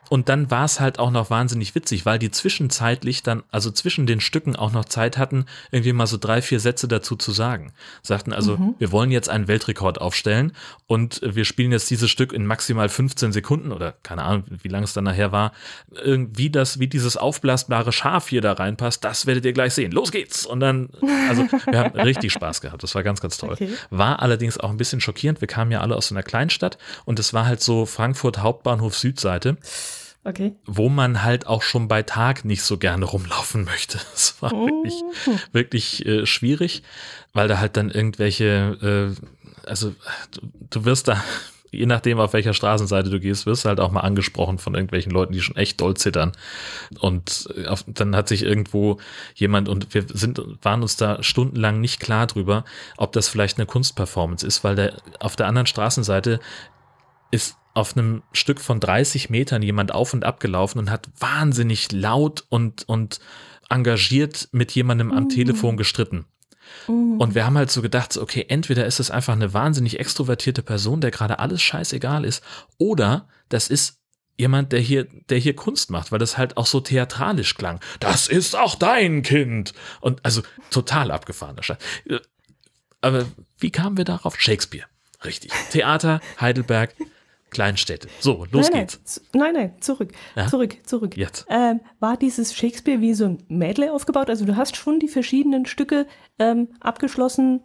[0.09, 4.05] Und dann war es halt auch noch wahnsinnig witzig, weil die zwischenzeitlich dann, also zwischen
[4.05, 7.73] den Stücken auch noch Zeit hatten, irgendwie mal so drei, vier Sätze dazu zu sagen.
[8.01, 8.75] Sagten also, mhm.
[8.77, 10.53] wir wollen jetzt einen Weltrekord aufstellen
[10.87, 14.85] und wir spielen jetzt dieses Stück in maximal 15 Sekunden oder keine Ahnung, wie lange
[14.85, 15.53] es dann nachher war.
[16.03, 19.91] Wie das, wie dieses aufblasbare Schaf hier da reinpasst, das werdet ihr gleich sehen.
[19.91, 20.45] Los geht's!
[20.45, 20.89] Und dann,
[21.29, 22.83] also wir haben richtig Spaß gehabt.
[22.83, 23.53] Das war ganz, ganz toll.
[23.53, 23.69] Okay.
[23.89, 25.41] War allerdings auch ein bisschen schockierend.
[25.41, 28.95] Wir kamen ja alle aus so einer Kleinstadt und es war halt so Frankfurt Hauptbahnhof
[28.95, 29.57] Südseite.
[30.27, 30.55] Okay.
[30.65, 33.99] wo man halt auch schon bei Tag nicht so gerne rumlaufen möchte.
[34.13, 35.39] Das war wirklich, Mhm.
[35.51, 36.81] wirklich äh, schwierig,
[37.33, 39.93] weil da halt dann irgendwelche, äh, also
[40.31, 41.23] du, du wirst da,
[41.71, 45.11] je nachdem auf welcher Straßenseite du gehst, wirst du halt auch mal angesprochen von irgendwelchen
[45.11, 46.31] Leuten, die schon echt doll zittern.
[46.99, 48.97] Und äh, auf, dann hat sich irgendwo
[49.35, 52.65] jemand und wir sind, waren uns da stundenlang nicht klar drüber,
[52.97, 56.39] ob das vielleicht eine Kunstperformance ist, weil der auf der anderen Straßenseite
[57.29, 61.91] ist auf einem Stück von 30 Metern jemand auf und ab gelaufen und hat wahnsinnig
[61.91, 63.19] laut und, und
[63.69, 66.25] engagiert mit jemandem am Telefon gestritten.
[66.87, 71.01] Und wir haben halt so gedacht, okay, entweder ist es einfach eine wahnsinnig extrovertierte Person,
[71.01, 72.43] der gerade alles scheißegal ist,
[72.77, 73.99] oder das ist
[74.37, 77.79] jemand, der hier, der hier Kunst macht, weil das halt auch so theatralisch klang.
[77.99, 79.73] Das ist auch dein Kind.
[80.01, 81.77] Und also total abgefahrener Scheiß.
[82.09, 82.19] Äh,
[83.01, 83.25] Aber
[83.57, 84.39] wie kamen wir darauf?
[84.39, 84.87] Shakespeare.
[85.23, 85.51] Richtig.
[85.71, 86.93] Theater, Heidelberg,
[87.55, 88.07] Kleinstädte.
[88.19, 89.21] So, los nein, geht's.
[89.33, 90.47] Nein, nein, zurück, Ja?
[90.47, 91.17] zurück, zurück.
[91.17, 91.45] Jetzt.
[91.49, 94.29] Ähm, war dieses Shakespeare wie so ein Medley aufgebaut?
[94.29, 96.05] Also du hast schon die verschiedenen Stücke
[96.39, 97.61] ähm, abgeschlossen,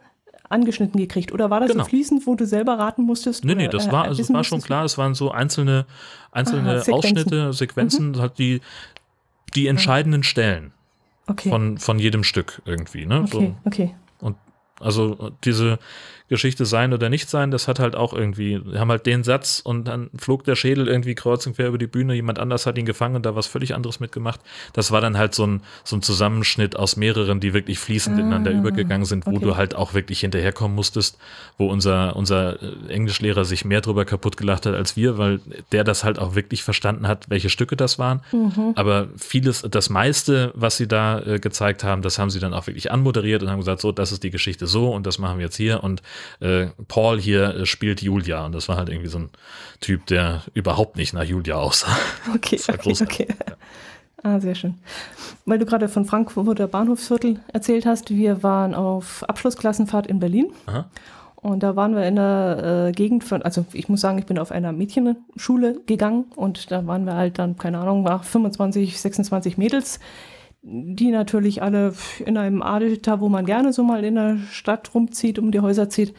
[0.49, 1.33] angeschnitten gekriegt.
[1.33, 1.85] Oder war das Genau.
[1.85, 3.45] so fließend, wo du selber raten musstest?
[3.45, 5.87] Nee, nee, das äh, war, also war schon klar, es waren so einzelne,
[6.33, 6.95] einzelne Aha, Sequenzen.
[6.95, 8.61] Ausschnitte, Sequenzen, halt die,
[9.55, 10.73] die entscheidenden Stellen
[11.27, 13.07] Okay, von, von jedem Stück irgendwie.
[13.07, 13.23] Ne?
[13.25, 13.95] okay, okay.
[14.21, 14.37] So, und
[14.81, 15.79] also diese
[16.31, 19.61] Geschichte sein oder nicht sein, das hat halt auch irgendwie, wir haben halt den Satz
[19.63, 22.79] und dann flog der Schädel irgendwie kreuz und quer über die Bühne, jemand anders hat
[22.79, 24.41] ihn gefangen und da was völlig anderes mitgemacht.
[24.73, 28.53] Das war dann halt so ein, so ein Zusammenschnitt aus mehreren, die wirklich fließend ineinander
[28.53, 29.45] übergegangen sind, wo okay.
[29.45, 31.19] du halt auch wirklich hinterherkommen musstest,
[31.59, 35.41] wo unser, unser äh, Englischlehrer sich mehr drüber kaputt gelacht hat als wir, weil
[35.73, 38.21] der das halt auch wirklich verstanden hat, welche Stücke das waren.
[38.77, 42.69] Aber vieles, das meiste, was sie da äh, gezeigt haben, das haben sie dann auch
[42.69, 45.47] wirklich anmoderiert und haben gesagt, so, das ist die Geschichte so und das machen wir
[45.47, 46.03] jetzt hier und
[46.41, 49.31] äh, Paul hier äh, spielt Julia und das war halt irgendwie so ein
[49.81, 51.97] Typ, der überhaupt nicht nach Julia aussah.
[52.35, 53.27] Okay, okay, okay.
[54.23, 54.75] Ah, sehr schön.
[55.47, 60.53] Weil du gerade von Frankfurter Bahnhofsviertel erzählt hast, wir waren auf Abschlussklassenfahrt in Berlin.
[60.67, 60.91] Aha.
[61.37, 64.39] Und da waren wir in der äh, Gegend von, also ich muss sagen, ich bin
[64.39, 69.57] auf einer Mädchenschule gegangen und da waren wir halt dann, keine Ahnung, war 25, 26
[69.57, 70.01] Mädels,
[70.63, 71.95] die natürlich alle
[72.25, 75.89] in einem Alter, wo man gerne so mal in der Stadt rumzieht, um die Häuser
[75.89, 76.15] zieht.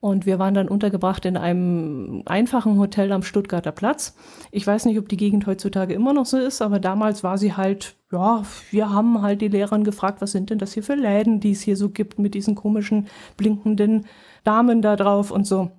[0.00, 4.16] Und wir waren dann untergebracht in einem einfachen Hotel am Stuttgarter Platz.
[4.50, 7.54] Ich weiß nicht, ob die Gegend heutzutage immer noch so ist, aber damals war sie
[7.54, 11.38] halt, ja, wir haben halt die Lehrerin gefragt, was sind denn das hier für Läden,
[11.38, 14.06] die es hier so gibt mit diesen komischen blinkenden
[14.42, 15.70] Damen da drauf und so.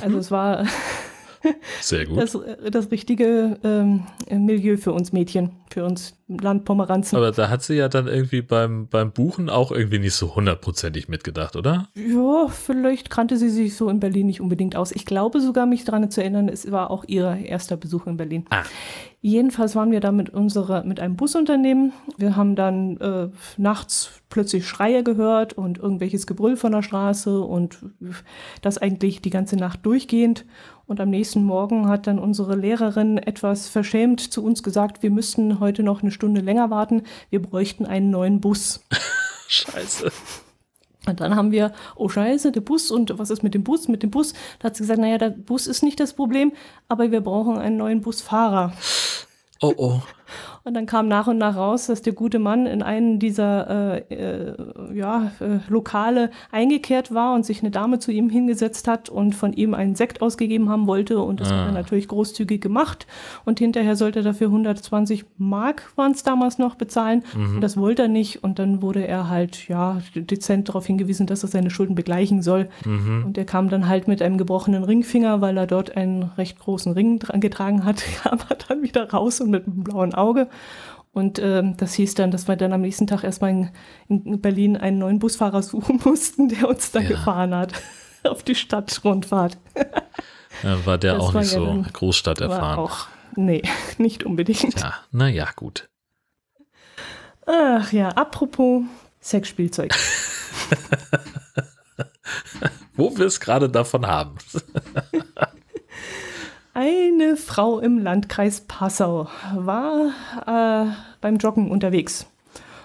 [0.00, 0.64] Also es war
[1.80, 2.18] Sehr gut.
[2.18, 2.38] das,
[2.70, 7.16] das richtige ähm, Milieu für uns Mädchen, für uns Landpomeranzen.
[7.16, 11.08] Aber da hat sie ja dann irgendwie beim, beim Buchen auch irgendwie nicht so hundertprozentig
[11.08, 11.88] mitgedacht, oder?
[11.94, 14.90] Ja, vielleicht kannte sie sich so in Berlin nicht unbedingt aus.
[14.90, 18.44] Ich glaube sogar, mich daran zu erinnern, es war auch ihr erster Besuch in Berlin.
[18.50, 18.64] Ah.
[19.20, 21.92] Jedenfalls waren wir da mit, unserer, mit einem Busunternehmen.
[22.16, 27.78] Wir haben dann äh, nachts plötzlich Schreie gehört und irgendwelches Gebrüll von der Straße und
[28.62, 30.44] das eigentlich die ganze Nacht durchgehend.
[30.86, 35.58] Und am nächsten Morgen hat dann unsere Lehrerin etwas verschämt zu uns gesagt, wir müssten
[35.58, 37.02] heute noch eine Stunde länger warten.
[37.28, 38.84] Wir bräuchten einen neuen Bus.
[39.48, 40.12] Scheiße.
[41.06, 43.86] Und dann haben wir, oh scheiße, der Bus und was ist mit dem Bus?
[43.86, 46.52] Mit dem Bus, da hat sie gesagt, naja, der Bus ist nicht das Problem,
[46.88, 48.72] aber wir brauchen einen neuen Busfahrer.
[49.62, 50.02] Oh, oh.
[50.66, 54.14] Und dann kam nach und nach raus, dass der gute Mann in einen dieser äh,
[54.14, 54.56] äh,
[54.92, 59.52] ja, äh, Lokale eingekehrt war und sich eine Dame zu ihm hingesetzt hat und von
[59.52, 61.20] ihm einen Sekt ausgegeben haben wollte.
[61.20, 63.06] Und das hat er natürlich großzügig gemacht.
[63.44, 67.22] Und hinterher sollte er dafür 120 Mark, waren es damals noch, bezahlen.
[67.54, 68.42] Und das wollte er nicht.
[68.42, 72.68] Und dann wurde er halt ja dezent darauf hingewiesen, dass er seine Schulden begleichen soll.
[73.24, 76.90] Und er kam dann halt mit einem gebrochenen Ringfinger, weil er dort einen recht großen
[76.90, 80.48] Ring dran getragen hat, kam er dann wieder raus und mit einem blauen Auge.
[81.12, 83.70] Und ähm, das hieß dann, dass wir dann am nächsten Tag erstmal in,
[84.08, 87.08] in Berlin einen neuen Busfahrer suchen mussten, der uns dann Ja.
[87.10, 87.72] gefahren hat
[88.24, 89.56] auf die Stadtrundfahrt.
[90.62, 92.78] Ja, war der Das auch war nicht ja so Großstadt erfahren.
[92.78, 93.62] auch, nee,
[93.98, 94.78] nicht unbedingt.
[94.78, 95.88] Ja, naja, gut.
[97.46, 98.82] Ach ja, apropos
[99.22, 99.94] Sexspielzeug.
[102.94, 104.36] Wo wir es gerade davon haben.
[106.78, 110.12] Eine Frau im Landkreis Passau war
[110.46, 110.84] äh,
[111.22, 112.26] beim Joggen unterwegs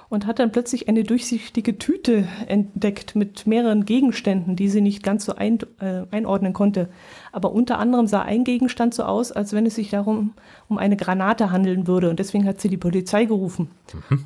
[0.08, 5.26] und hat dann plötzlich eine durchsichtige Tüte entdeckt mit mehreren Gegenständen, die sie nicht ganz
[5.26, 6.88] so ein, äh, einordnen konnte.
[7.34, 10.36] Aber unter anderem sah ein Gegenstand so aus, als wenn es sich darum
[10.70, 12.10] um eine Granate handeln würde.
[12.10, 13.72] Und deswegen hat sie die Polizei gerufen.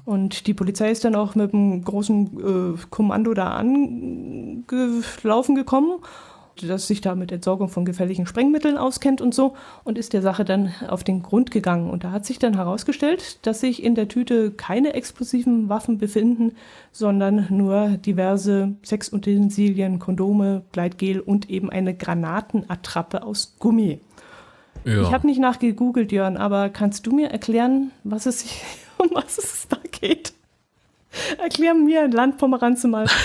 [0.06, 5.96] Und die Polizei ist dann auch mit einem großen äh, Kommando da angelaufen gekommen
[6.62, 10.46] das sich da mit Entsorgung von gefährlichen Sprengmitteln auskennt und so und ist der Sache
[10.46, 11.90] dann auf den Grund gegangen.
[11.90, 16.54] Und da hat sich dann herausgestellt, dass sich in der Tüte keine explosiven Waffen befinden,
[16.92, 24.00] sondern nur diverse Sexutensilien, Kondome, Gleitgel und eben eine Granatenattrappe aus Gummi.
[24.86, 25.02] Ja.
[25.02, 28.46] Ich habe nicht nachgegoogelt, Jörn, aber kannst du mir erklären, was es,
[28.98, 30.34] um was es da geht?
[31.38, 33.08] Erklär mir, Landpomeranze mal.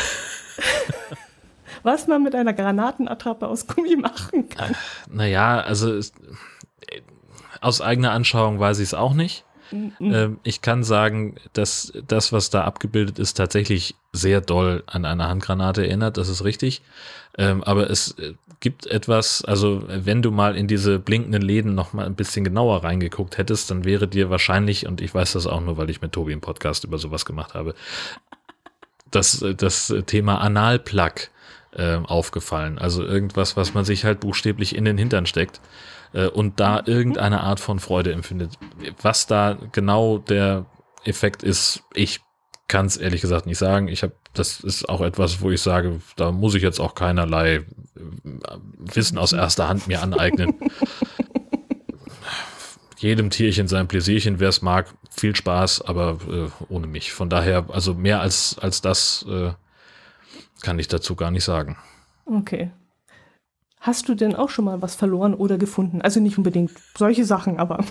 [1.83, 4.74] was man mit einer Granatenattrappe aus Gummi machen kann.
[5.11, 6.01] Naja, also
[7.61, 9.45] aus eigener Anschauung weiß ich es auch nicht.
[9.72, 10.39] Mhm.
[10.43, 15.87] ich kann sagen, dass das, was da abgebildet ist, tatsächlich sehr doll an eine Handgranate
[15.87, 16.83] erinnert, das ist richtig.
[17.39, 21.93] Ähm, aber es äh, gibt etwas, also wenn du mal in diese blinkenden Läden noch
[21.93, 25.61] mal ein bisschen genauer reingeguckt hättest, dann wäre dir wahrscheinlich, und ich weiß das auch
[25.61, 27.74] nur, weil ich mit Tobi einen Podcast über sowas gemacht habe,
[29.11, 31.31] das, das Thema Analplug
[31.73, 32.79] äh, aufgefallen.
[32.79, 35.61] Also irgendwas, was man sich halt buchstäblich in den Hintern steckt
[36.12, 38.59] äh, und da irgendeine Art von Freude empfindet.
[39.03, 40.66] Was da genau der
[41.05, 42.21] Effekt ist, ich
[42.68, 43.89] kann es ehrlich gesagt nicht sagen.
[43.89, 47.57] Ich habe, das ist auch etwas, wo ich sage, da muss ich jetzt auch keinerlei
[47.57, 47.62] äh,
[48.79, 50.55] Wissen aus erster Hand mir aneignen.
[52.99, 57.12] Jedem Tierchen sein Pläsierchen, wer es mag, viel Spaß, aber äh, ohne mich.
[57.12, 59.53] Von daher, also mehr als, als das äh,
[60.61, 61.76] kann ich dazu gar nicht sagen.
[62.24, 62.70] Okay.
[63.80, 66.02] Hast du denn auch schon mal was verloren oder gefunden?
[66.02, 67.78] Also nicht unbedingt solche Sachen, aber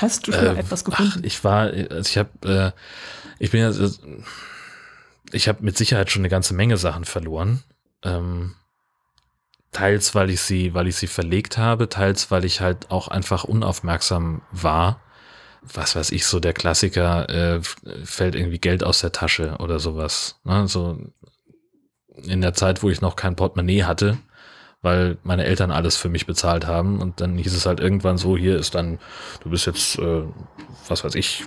[0.00, 1.12] hast du schon mal äh, etwas gefunden?
[1.16, 2.70] Ach, ich war, also ich habe, äh,
[3.40, 3.72] ich bin ja,
[5.32, 7.64] ich habe mit Sicherheit schon eine ganze Menge Sachen verloren.
[8.02, 8.54] Ähm,
[9.72, 13.42] teils, weil ich sie, weil ich sie verlegt habe, teils, weil ich halt auch einfach
[13.42, 15.00] unaufmerksam war
[15.72, 17.60] was weiß ich, so der Klassiker, äh,
[18.04, 20.40] fällt irgendwie Geld aus der Tasche oder sowas.
[20.44, 20.68] Ne?
[20.68, 20.98] So
[22.22, 24.18] in der Zeit, wo ich noch kein Portemonnaie hatte,
[24.82, 27.00] weil meine Eltern alles für mich bezahlt haben.
[27.00, 28.98] Und dann hieß es halt irgendwann so, hier ist dann,
[29.42, 30.22] du bist jetzt, äh,
[30.88, 31.44] was weiß ich,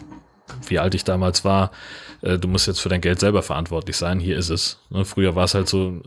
[0.67, 1.71] wie alt ich damals war,
[2.21, 4.79] äh, du musst jetzt für dein Geld selber verantwortlich sein, hier ist es.
[4.89, 5.05] Ne?
[5.05, 6.01] Früher war es halt so,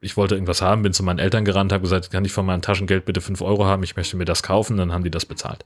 [0.00, 2.62] ich wollte irgendwas haben, bin zu meinen Eltern gerannt, habe gesagt, kann ich von meinem
[2.62, 5.64] Taschengeld bitte fünf Euro haben, ich möchte mir das kaufen, dann haben die das bezahlt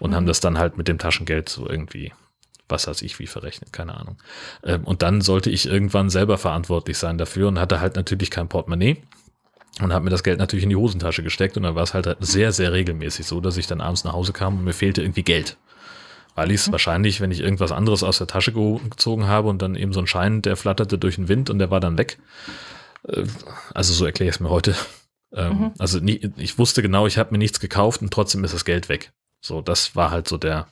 [0.00, 0.14] und mhm.
[0.16, 2.12] haben das dann halt mit dem Taschengeld so irgendwie,
[2.68, 4.16] was weiß ich, wie verrechnet, keine Ahnung.
[4.64, 8.48] Ähm, und dann sollte ich irgendwann selber verantwortlich sein dafür und hatte halt natürlich kein
[8.48, 9.02] Portemonnaie
[9.80, 12.16] und habe mir das Geld natürlich in die Hosentasche gesteckt und dann war es halt
[12.20, 15.24] sehr, sehr regelmäßig so, dass ich dann abends nach Hause kam und mir fehlte irgendwie
[15.24, 15.58] Geld.
[16.36, 16.72] Weil ich es mhm.
[16.72, 20.06] wahrscheinlich, wenn ich irgendwas anderes aus der Tasche gezogen habe und dann eben so ein
[20.06, 22.18] Schein, der flatterte durch den Wind und der war dann weg,
[23.74, 24.74] also so erkläre ich es mir heute.
[25.36, 25.72] Ähm, mhm.
[25.80, 28.88] Also nie, ich wusste genau, ich habe mir nichts gekauft und trotzdem ist das Geld
[28.88, 29.10] weg.
[29.40, 30.68] So, das war halt so der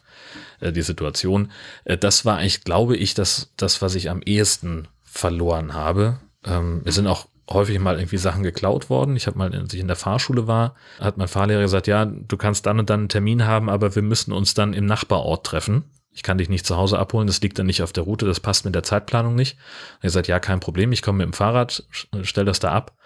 [0.61, 1.51] äh, die Situation.
[1.85, 6.20] Äh, das war eigentlich, glaube ich, das, das, was ich am ehesten verloren habe.
[6.45, 9.16] Ähm, wir sind auch häufig mal irgendwie Sachen geklaut worden.
[9.16, 12.37] Ich habe mal, als ich in der Fahrschule war, hat mein Fahrlehrer gesagt, ja, du
[12.37, 15.85] kannst dann und dann einen Termin haben, aber wir müssen uns dann im Nachbarort treffen
[16.14, 18.40] ich kann dich nicht zu Hause abholen, das liegt dann nicht auf der Route, das
[18.40, 19.56] passt mit der Zeitplanung nicht.
[19.96, 21.84] Und er sagt, ja, kein Problem, ich komme mit dem Fahrrad,
[22.22, 22.96] stell das da ab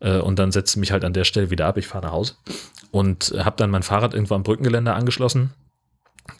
[0.00, 2.34] äh, und dann setze mich halt an der Stelle wieder ab, ich fahre nach Hause
[2.90, 5.52] und habe dann mein Fahrrad irgendwo am Brückengeländer angeschlossen,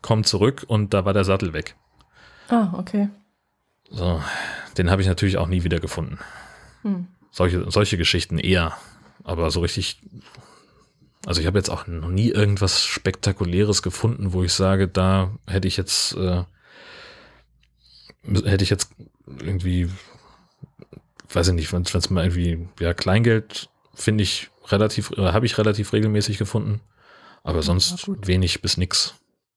[0.02, 1.76] komme zurück und da war der Sattel weg.
[2.48, 3.08] Ah, okay.
[3.90, 4.20] So,
[4.78, 6.18] den habe ich natürlich auch nie wieder gefunden.
[6.82, 7.06] Hm.
[7.30, 8.76] Solche, solche Geschichten eher,
[9.22, 10.00] aber so richtig
[11.26, 15.66] also ich habe jetzt auch noch nie irgendwas Spektakuläres gefunden, wo ich sage, da hätte
[15.66, 16.44] ich jetzt, äh,
[18.22, 18.92] hätte ich jetzt
[19.26, 19.90] irgendwie,
[21.32, 25.58] weiß ich nicht, wenn es mal irgendwie, ja, Kleingeld finde ich relativ, äh, habe ich
[25.58, 26.80] relativ regelmäßig gefunden,
[27.42, 29.16] aber sonst wenig bis nix.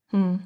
[0.09, 0.39] Hm.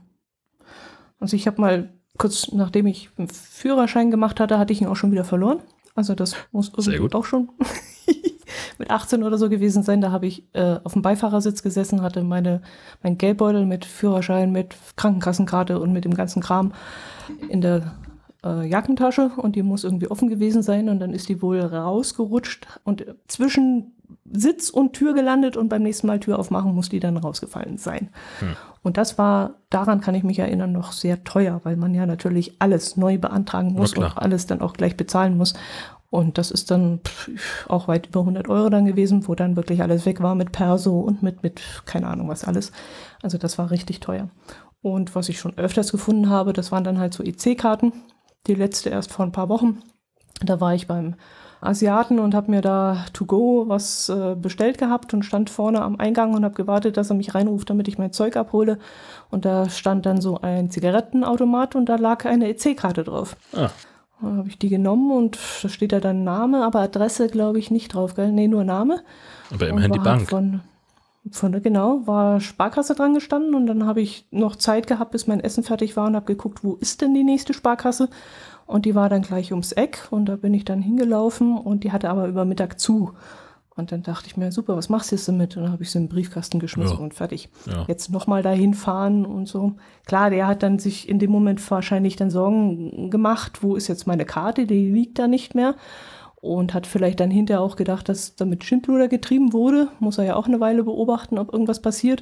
[1.22, 4.98] Also ich habe mal kurz nachdem ich einen Führerschein gemacht hatte, hatte ich ihn auch
[4.98, 5.62] schon wieder verloren.
[5.96, 7.50] Also das muss irgendwie auch schon
[8.78, 10.02] mit 18 oder so gewesen sein.
[10.02, 12.62] Da habe ich äh, auf dem Beifahrersitz gesessen, hatte meine,
[13.02, 16.74] mein Geldbeutel mit Führerschein, mit Krankenkassenkarte und mit dem ganzen Kram
[17.50, 17.94] in der
[18.44, 22.68] äh, Jackentasche und die muss irgendwie offen gewesen sein und dann ist die wohl rausgerutscht
[22.84, 23.94] und zwischen
[24.32, 28.10] Sitz und Tür gelandet und beim nächsten Mal Tür aufmachen muss die dann rausgefallen sein.
[28.40, 28.56] Hm.
[28.82, 32.58] Und das war, daran kann ich mich erinnern, noch sehr teuer, weil man ja natürlich
[32.60, 35.54] alles neu beantragen muss und alles dann auch gleich bezahlen muss.
[36.14, 37.00] Und das ist dann
[37.68, 41.00] auch weit über 100 Euro dann gewesen, wo dann wirklich alles weg war mit Perso
[41.00, 42.72] und mit, mit keine Ahnung was alles.
[43.24, 44.30] Also das war richtig teuer.
[44.84, 47.94] Und was ich schon öfters gefunden habe, das waren dann halt so EC-Karten.
[48.46, 49.80] Die letzte erst vor ein paar Wochen.
[50.40, 51.16] Da war ich beim
[51.62, 56.00] Asiaten und habe mir da to go was äh, bestellt gehabt und stand vorne am
[56.00, 58.78] Eingang und habe gewartet, dass er mich reinruft, damit ich mein Zeug abhole.
[59.32, 63.36] Und da stand dann so ein Zigarettenautomat und da lag eine EC-Karte drauf.
[63.52, 63.72] Ah.
[64.24, 67.72] Da habe ich die genommen und da steht da dann Name, aber Adresse glaube ich
[67.72, 68.32] nicht drauf, gell?
[68.32, 69.02] Nee, nur Name.
[69.54, 70.30] Aber immerhin die Bank.
[70.30, 70.62] Von,
[71.30, 75.42] von genau, war Sparkasse dran gestanden und dann habe ich noch Zeit gehabt, bis mein
[75.42, 78.10] Essen fertig war und habe geguckt, wo ist denn die nächste Sparkasse?
[78.66, 81.92] Und die war dann gleich ums Eck und da bin ich dann hingelaufen und die
[81.92, 83.12] hatte aber über Mittag zu.
[83.76, 85.58] Und dann dachte ich mir, super, was machst du jetzt damit?
[85.58, 87.04] Und dann habe ich sie in den Briefkasten geschmissen Ja.
[87.04, 87.50] und fertig.
[87.66, 87.86] Ja.
[87.88, 89.74] Jetzt nochmal dahin fahren und so.
[90.06, 94.06] Klar, der hat dann sich in dem Moment wahrscheinlich dann Sorgen gemacht, wo ist jetzt
[94.06, 95.76] meine Karte, die liegt da nicht mehr.
[96.36, 99.88] Und hat vielleicht dann hinterher auch gedacht, dass damit Schindluder getrieben wurde.
[100.00, 102.22] Muss er ja auch eine Weile beobachten, ob irgendwas passiert.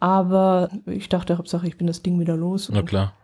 [0.00, 2.70] Aber ich dachte, Hauptsache, ich bin das Ding wieder los.
[2.72, 3.14] Na klar.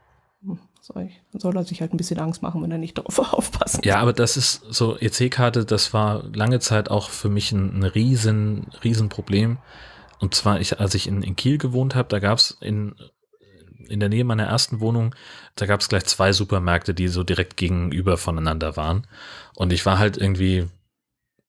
[0.81, 4.13] Soll, er sich halt ein bisschen Angst machen, wenn er nicht darauf aufpassen Ja, aber
[4.13, 9.09] das ist so EC-Karte, das war lange Zeit auch für mich ein, ein riesen, riesen
[9.09, 9.59] Problem.
[10.19, 12.95] Und zwar, ich, als ich in, in Kiel gewohnt habe, da gab es in,
[13.89, 15.15] in der Nähe meiner ersten Wohnung,
[15.57, 19.07] da gab es gleich zwei Supermärkte, die so direkt gegenüber voneinander waren.
[19.57, 20.67] Und ich war halt irgendwie,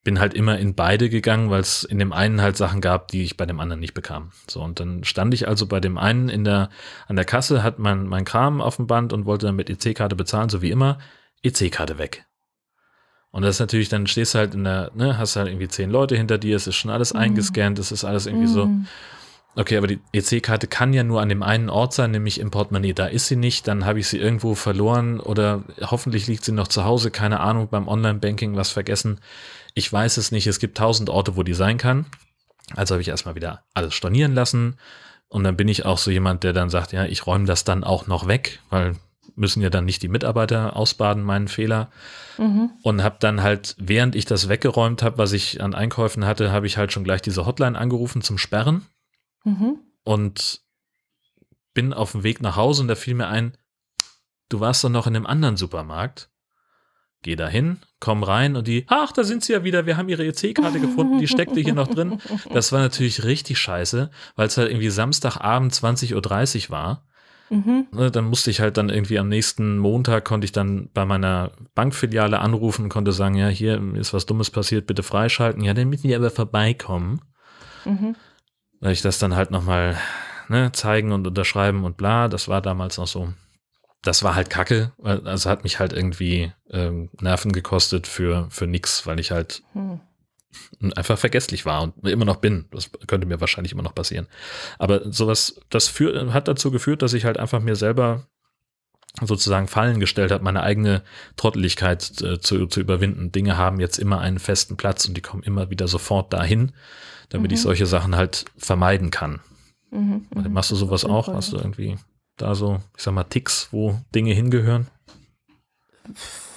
[0.04, 3.24] bin halt immer in beide gegangen, weil es in dem einen halt Sachen gab, die
[3.24, 4.32] ich bei dem anderen nicht bekam.
[4.48, 6.70] So, und dann stand ich also bei dem einen in der,
[7.08, 10.16] an der Kasse, hat mein, mein Kram auf dem Band und wollte dann mit EC-Karte
[10.16, 10.98] bezahlen, so wie immer.
[11.44, 12.26] EC-Karte weg.
[13.30, 15.90] Und das ist natürlich, dann stehst du halt in der, ne, hast halt irgendwie zehn
[15.90, 18.70] Leute hinter dir, es ist schon alles eingescannt, es ist alles irgendwie so.
[19.56, 22.94] Okay, aber die EC-Karte kann ja nur an dem einen Ort sein, nämlich im Portemonnaie.
[22.94, 26.70] Da ist sie nicht, dann habe ich sie irgendwo verloren oder hoffentlich liegt sie noch
[26.70, 29.20] zu Hause, keine Ahnung, beim Online-Banking was vergessen.
[29.74, 32.06] Ich weiß es nicht, es gibt tausend Orte, wo die sein kann.
[32.76, 34.78] Also habe ich erstmal wieder alles stornieren lassen.
[35.28, 37.84] Und dann bin ich auch so jemand, der dann sagt, ja, ich räume das dann
[37.84, 38.96] auch noch weg, weil
[39.36, 41.90] müssen ja dann nicht die Mitarbeiter ausbaden, meinen Fehler.
[42.38, 42.70] Mhm.
[42.84, 46.68] Und habe dann halt, während ich das weggeräumt habe, was ich an Einkäufen hatte, habe
[46.68, 48.86] ich halt schon gleich diese Hotline angerufen zum Sperren
[49.44, 49.80] Mhm.
[50.04, 50.62] und
[51.74, 53.58] bin auf dem Weg nach Hause und da fiel mir ein,
[54.50, 56.30] du warst doch noch in einem anderen Supermarkt.
[57.24, 60.10] Geh da hin, komm rein und die, ach, da sind sie ja wieder, wir haben
[60.10, 62.20] ihre EC-Karte gefunden, die steckte hier noch drin.
[62.52, 67.06] Das war natürlich richtig scheiße, weil es halt irgendwie Samstagabend 20.30 Uhr war.
[67.52, 67.88] Mhm.
[67.92, 71.52] Ne, dann musste ich halt dann irgendwie am nächsten Montag konnte ich dann bei meiner
[71.76, 75.64] Bankfiliale anrufen, konnte sagen, ja, hier ist was Dummes passiert, bitte freischalten.
[75.64, 77.22] Ja, dann müssen die aber vorbeikommen.
[77.86, 78.16] Mhm.
[78.82, 79.98] Weil ich das dann halt nochmal
[80.50, 83.34] ne, zeigen und unterschreiben und bla, das war damals noch so.
[84.04, 89.06] Das war halt kacke, also hat mich halt irgendwie ähm, Nerven gekostet für, für nix,
[89.06, 89.64] weil ich halt
[90.80, 90.92] Mhm.
[90.96, 92.66] einfach vergesslich war und immer noch bin.
[92.72, 94.28] Das könnte mir wahrscheinlich immer noch passieren.
[94.80, 98.28] Aber sowas, das für, hat dazu geführt, dass ich halt einfach mir selber
[99.22, 101.04] sozusagen Fallen gestellt habe, meine eigene
[101.36, 103.32] Trotteligkeit äh, zu, zu überwinden.
[103.32, 106.72] Dinge haben jetzt immer einen festen Platz und die kommen immer wieder sofort dahin,
[107.32, 107.56] damit Mhm.
[107.56, 109.40] ich solche Sachen halt vermeiden kann.
[109.90, 110.26] Mhm.
[110.34, 110.54] Mhm.
[110.54, 111.28] Machst du sowas auch?
[111.28, 111.98] Hast du irgendwie
[112.38, 114.88] da so, ich sag mal, Ticks, wo Dinge hingehören?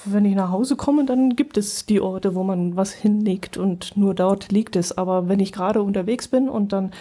[0.04, 3.96] Wenn ich nach Hause komme, dann gibt es die Orte, wo man was hinlegt und
[3.96, 4.96] nur dort liegt es.
[4.96, 6.92] Aber wenn ich gerade unterwegs bin und dann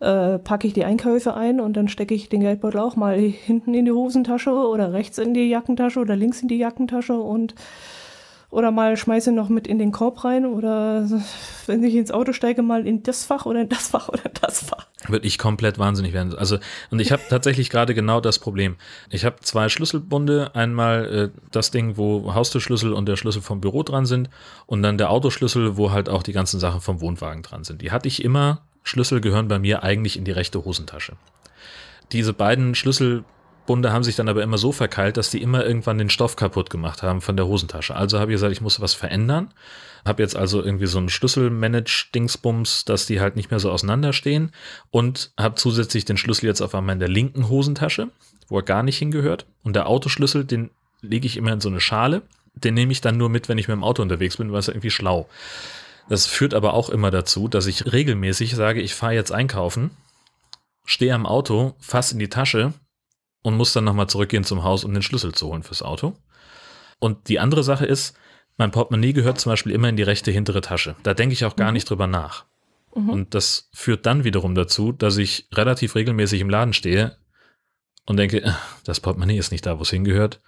[0.00, 3.74] äh, packe ich die Einkäufe ein und dann stecke ich den Geldbeutel auch mal hinten
[3.74, 7.54] in die Hosentasche oder rechts in die Jackentasche oder links in die Jackentasche und
[8.50, 11.08] oder mal schmeiße noch mit in den Korb rein oder
[11.66, 14.32] wenn ich ins Auto steige, mal in das Fach oder in das Fach oder in
[14.40, 14.86] das Fach.
[15.08, 16.34] Würde ich komplett wahnsinnig werden.
[16.36, 16.58] Also,
[16.90, 18.76] und ich habe tatsächlich gerade genau das Problem.
[19.08, 20.54] Ich habe zwei Schlüsselbunde.
[20.54, 24.28] Einmal äh, das Ding, wo Haustürschlüssel und der Schlüssel vom Büro dran sind.
[24.66, 27.82] Und dann der Autoschlüssel, wo halt auch die ganzen Sachen vom Wohnwagen dran sind.
[27.82, 28.62] Die hatte ich immer.
[28.82, 31.14] Schlüssel gehören bei mir eigentlich in die rechte Hosentasche.
[32.12, 32.74] Diese beiden
[33.70, 36.70] Schlüsselbunde haben sich dann aber immer so verkeilt, dass die immer irgendwann den Stoff kaputt
[36.70, 37.94] gemacht haben von der Hosentasche.
[37.94, 39.54] Also habe ich gesagt, ich muss was verändern.
[40.04, 44.50] Habe jetzt also irgendwie so einen Schlüssel-Manage-Dingsbums, dass die halt nicht mehr so auseinanderstehen
[44.90, 48.08] und habe zusätzlich den Schlüssel jetzt auf einmal in der linken Hosentasche,
[48.48, 49.46] wo er gar nicht hingehört.
[49.62, 52.22] Und der Autoschlüssel, den lege ich immer in so eine Schale.
[52.54, 54.68] Den nehme ich dann nur mit, wenn ich mit dem Auto unterwegs bin, weil es
[54.68, 55.28] irgendwie schlau.
[56.08, 59.90] Das führt aber auch immer dazu, dass ich regelmäßig sage, ich fahre jetzt einkaufen,
[60.84, 62.72] stehe am Auto, fass in die Tasche
[63.42, 66.14] und muss dann nochmal zurückgehen zum Haus, um den Schlüssel zu holen fürs Auto.
[66.98, 68.14] Und die andere Sache ist,
[68.58, 70.96] mein Portemonnaie gehört zum Beispiel immer in die rechte hintere Tasche.
[71.02, 71.74] Da denke ich auch gar Mhm.
[71.74, 72.44] nicht drüber nach.
[72.92, 77.16] Und das führt dann wiederum dazu, dass ich relativ regelmäßig im Laden stehe
[78.04, 78.50] und denke, "Äh,
[78.84, 80.40] das Portemonnaie ist nicht da, wo es hingehört.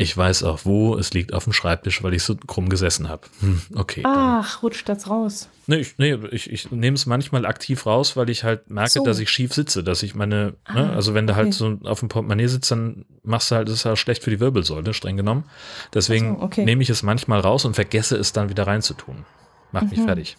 [0.00, 3.22] Ich weiß auch wo, es liegt auf dem Schreibtisch, weil ich so krumm gesessen habe.
[3.40, 4.02] Hm, okay.
[4.06, 5.48] Ach, rutscht das raus.
[5.66, 9.04] Nee, ich, nee, ich, ich nehme es manchmal aktiv raus, weil ich halt merke, So.
[9.04, 11.56] dass ich schief sitze, dass ich meine, Ah, ne, also wenn du halt okay.
[11.56, 14.40] so auf dem Portemonnaie sitzt, dann machst du halt, das ist ja schlecht für die
[14.40, 15.44] Wirbelsäule, streng genommen.
[15.92, 16.64] Deswegen so, okay.
[16.64, 19.26] nehme ich es manchmal raus und vergesse es dann wieder reinzutun.
[19.72, 20.04] Macht mich Mhm.
[20.06, 20.36] fertig.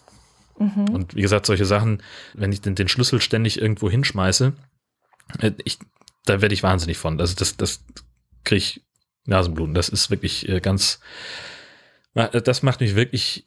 [0.58, 2.04] Und wie gesagt, solche Sachen,
[2.34, 4.54] wenn ich den, den Schlüssel ständig irgendwo hinschmeiße,
[5.40, 5.80] äh, ich,
[6.26, 7.20] da werde ich wahnsinnig von.
[7.20, 7.84] Also das, das
[8.44, 8.84] kriege ich
[9.26, 11.00] Nasenbluten, das ist wirklich äh, ganz,
[12.14, 13.46] das macht mich wirklich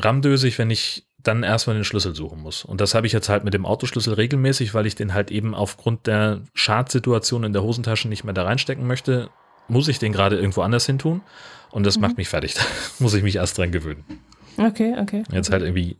[0.00, 2.64] ramdösig, wenn ich dann erstmal den Schlüssel suchen muss.
[2.64, 5.54] Und das habe ich jetzt halt mit dem Autoschlüssel regelmäßig, weil ich den halt eben
[5.54, 9.30] aufgrund der Schadsituation in der Hosentasche nicht mehr da reinstecken möchte,
[9.68, 11.22] muss ich den gerade irgendwo anders hin tun.
[11.70, 12.02] Und das mhm.
[12.02, 12.54] macht mich fertig.
[12.54, 12.62] Da
[12.98, 14.04] muss ich mich erst dran gewöhnen.
[14.56, 15.22] Okay, okay.
[15.30, 15.96] Jetzt halt irgendwie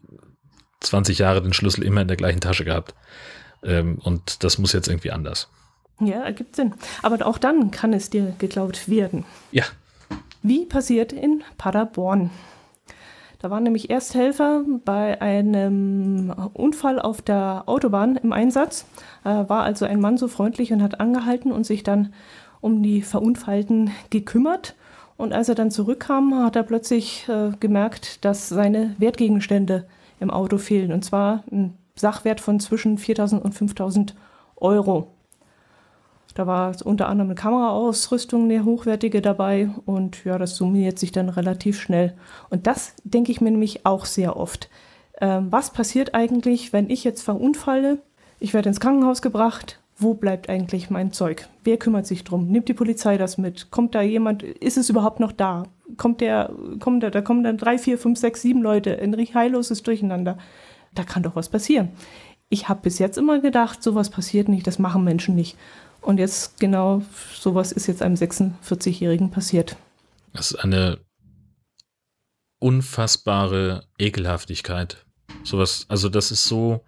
[0.81, 2.95] 20 Jahre den Schlüssel immer in der gleichen Tasche gehabt.
[3.63, 5.49] Ähm, und das muss jetzt irgendwie anders.
[6.07, 6.75] Ja, ergibt Sinn.
[7.03, 9.25] Aber auch dann kann es dir geklaut werden.
[9.51, 9.65] Ja.
[10.43, 12.31] Wie passiert in Paderborn?
[13.39, 18.87] Da waren nämlich Ersthelfer bei einem Unfall auf der Autobahn im Einsatz.
[19.25, 22.15] Äh, war also ein Mann so freundlich und hat angehalten und sich dann
[22.61, 24.77] um die Verunfallten gekümmert.
[25.17, 29.87] Und als er dann zurückkam, hat er plötzlich äh, gemerkt, dass seine Wertgegenstände
[30.21, 30.93] im Auto fehlen.
[30.93, 34.15] Und zwar ein Sachwert von zwischen 4.000 und 5.000
[34.57, 35.09] Euro.
[36.35, 41.29] Da war unter anderem eine Kameraausrüstung, eine hochwertige dabei und ja, das summiert sich dann
[41.29, 42.15] relativ schnell.
[42.51, 44.71] Und das denke ich mir nämlich auch sehr oft.
[45.21, 47.99] Ähm, was passiert eigentlich, wenn ich jetzt verunfalle?
[48.41, 49.79] Ich werde ins Krankenhaus gebracht.
[49.97, 51.49] Wo bleibt eigentlich mein Zeug?
[51.63, 52.49] Wer kümmert sich drum?
[52.49, 53.71] Nimmt die Polizei das mit?
[53.71, 54.43] Kommt da jemand?
[54.43, 55.65] Ist es überhaupt noch da?
[55.97, 58.99] Kommt der, kommt da, da kommen dann drei, vier, fünf, sechs, sieben Leute.
[58.99, 60.39] Ein heilloses Durcheinander.
[60.95, 61.91] Da kann doch was passieren.
[62.49, 65.57] Ich habe bis jetzt immer gedacht, sowas passiert nicht, das machen Menschen nicht.
[66.03, 67.03] Und jetzt genau
[67.39, 69.77] sowas ist jetzt einem 46-Jährigen passiert.
[70.35, 70.99] Das ist eine
[72.59, 75.05] unfassbare Ekelhaftigkeit.
[75.45, 76.85] Sowas, also das ist so,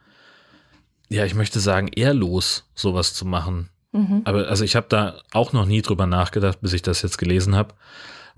[1.09, 3.71] ja, ich möchte sagen, ehrlos, sowas zu machen.
[3.93, 4.23] Mhm.
[4.25, 7.55] Aber also ich habe da auch noch nie drüber nachgedacht, bis ich das jetzt gelesen
[7.55, 7.75] habe,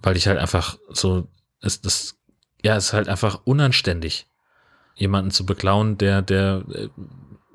[0.02, 1.28] weil ich halt einfach so,
[1.62, 2.16] ist das,
[2.62, 4.26] ja, es ist halt einfach unanständig,
[4.94, 6.88] jemanden zu beklauen, der, der äh,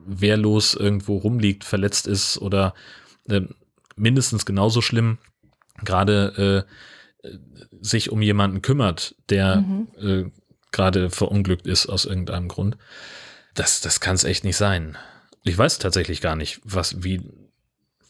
[0.06, 2.74] wehrlos irgendwo rumliegt, verletzt ist oder
[3.30, 3.42] äh,
[3.96, 5.18] mindestens genauso schlimm,
[5.84, 6.66] gerade
[7.24, 7.30] äh,
[7.82, 9.88] sich um jemanden kümmert, der mhm.
[10.00, 10.32] äh,
[10.72, 12.78] gerade verunglückt ist aus irgendeinem Grund.
[13.54, 14.98] Das, das kann es echt nicht sein.
[15.44, 17.22] Ich weiß tatsächlich gar nicht, was, wie,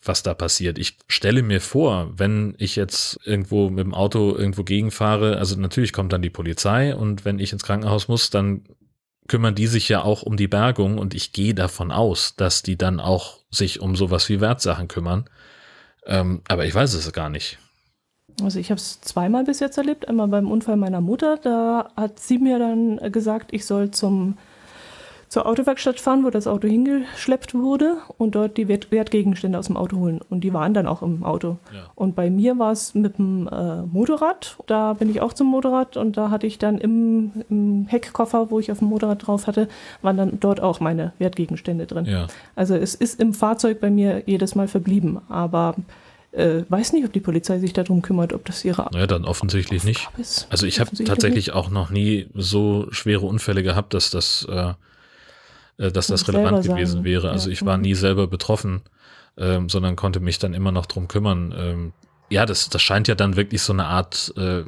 [0.03, 0.77] was da passiert.
[0.77, 5.93] Ich stelle mir vor, wenn ich jetzt irgendwo mit dem Auto irgendwo gegenfahre, also natürlich
[5.93, 8.63] kommt dann die Polizei und wenn ich ins Krankenhaus muss, dann
[9.31, 12.77] kümmern die sich ja auch um die Bergung und ich gehe davon aus, dass die
[12.77, 15.23] dann auch sich um sowas wie Wertsachen kümmern.
[16.05, 17.57] Ähm, aber ich weiß es gar nicht.
[18.43, 20.09] Also ich habe es zweimal bis jetzt erlebt.
[20.09, 21.37] Einmal beim Unfall meiner Mutter.
[21.37, 24.37] Da hat sie mir dann gesagt, ich soll zum
[25.31, 29.77] zur Autowerkstatt fahren, wo das Auto hingeschleppt wurde und dort die Wert Wertgegenstände aus dem
[29.77, 30.19] Auto holen.
[30.29, 31.57] Und die waren dann auch im Auto.
[31.73, 31.89] Ja.
[31.95, 34.57] Und bei mir war es mit dem äh, Motorrad.
[34.67, 38.59] Da bin ich auch zum Motorrad und da hatte ich dann im, im, Heckkoffer, wo
[38.59, 39.69] ich auf dem Motorrad drauf hatte,
[40.01, 42.07] waren dann dort auch meine Wertgegenstände drin.
[42.07, 42.27] Ja.
[42.57, 45.21] Also es ist im Fahrzeug bei mir jedes Mal verblieben.
[45.29, 45.75] Aber
[46.33, 48.89] äh, weiß nicht, ob die Polizei sich darum kümmert, ob das ihre.
[48.91, 50.09] Naja, dann offensichtlich nicht.
[50.17, 50.47] Ist.
[50.49, 51.55] Also ich habe tatsächlich nicht.
[51.55, 54.73] auch noch nie so schwere Unfälle gehabt, dass das äh,
[55.81, 57.05] äh, dass das relevant gewesen sagen.
[57.05, 57.31] wäre.
[57.31, 57.83] Also ich war mhm.
[57.83, 58.81] nie selber betroffen,
[59.37, 61.53] ähm, sondern konnte mich dann immer noch drum kümmern.
[61.57, 61.93] Ähm,
[62.29, 64.63] ja, das, das scheint ja dann wirklich so eine Art äh,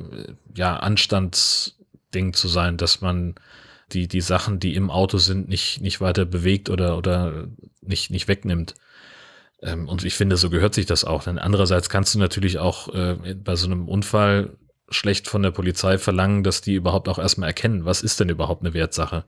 [0.55, 3.35] ja, Anstandsding zu sein, dass man
[3.91, 7.47] die, die Sachen, die im Auto sind, nicht, nicht weiter bewegt oder, oder
[7.81, 8.73] nicht, nicht wegnimmt.
[9.61, 11.23] Ähm, und ich finde, so gehört sich das auch.
[11.23, 14.57] Denn andererseits kannst du natürlich auch äh, bei so einem Unfall
[14.89, 18.63] schlecht von der Polizei verlangen, dass die überhaupt auch erstmal erkennen, was ist denn überhaupt
[18.63, 19.25] eine Wertsache.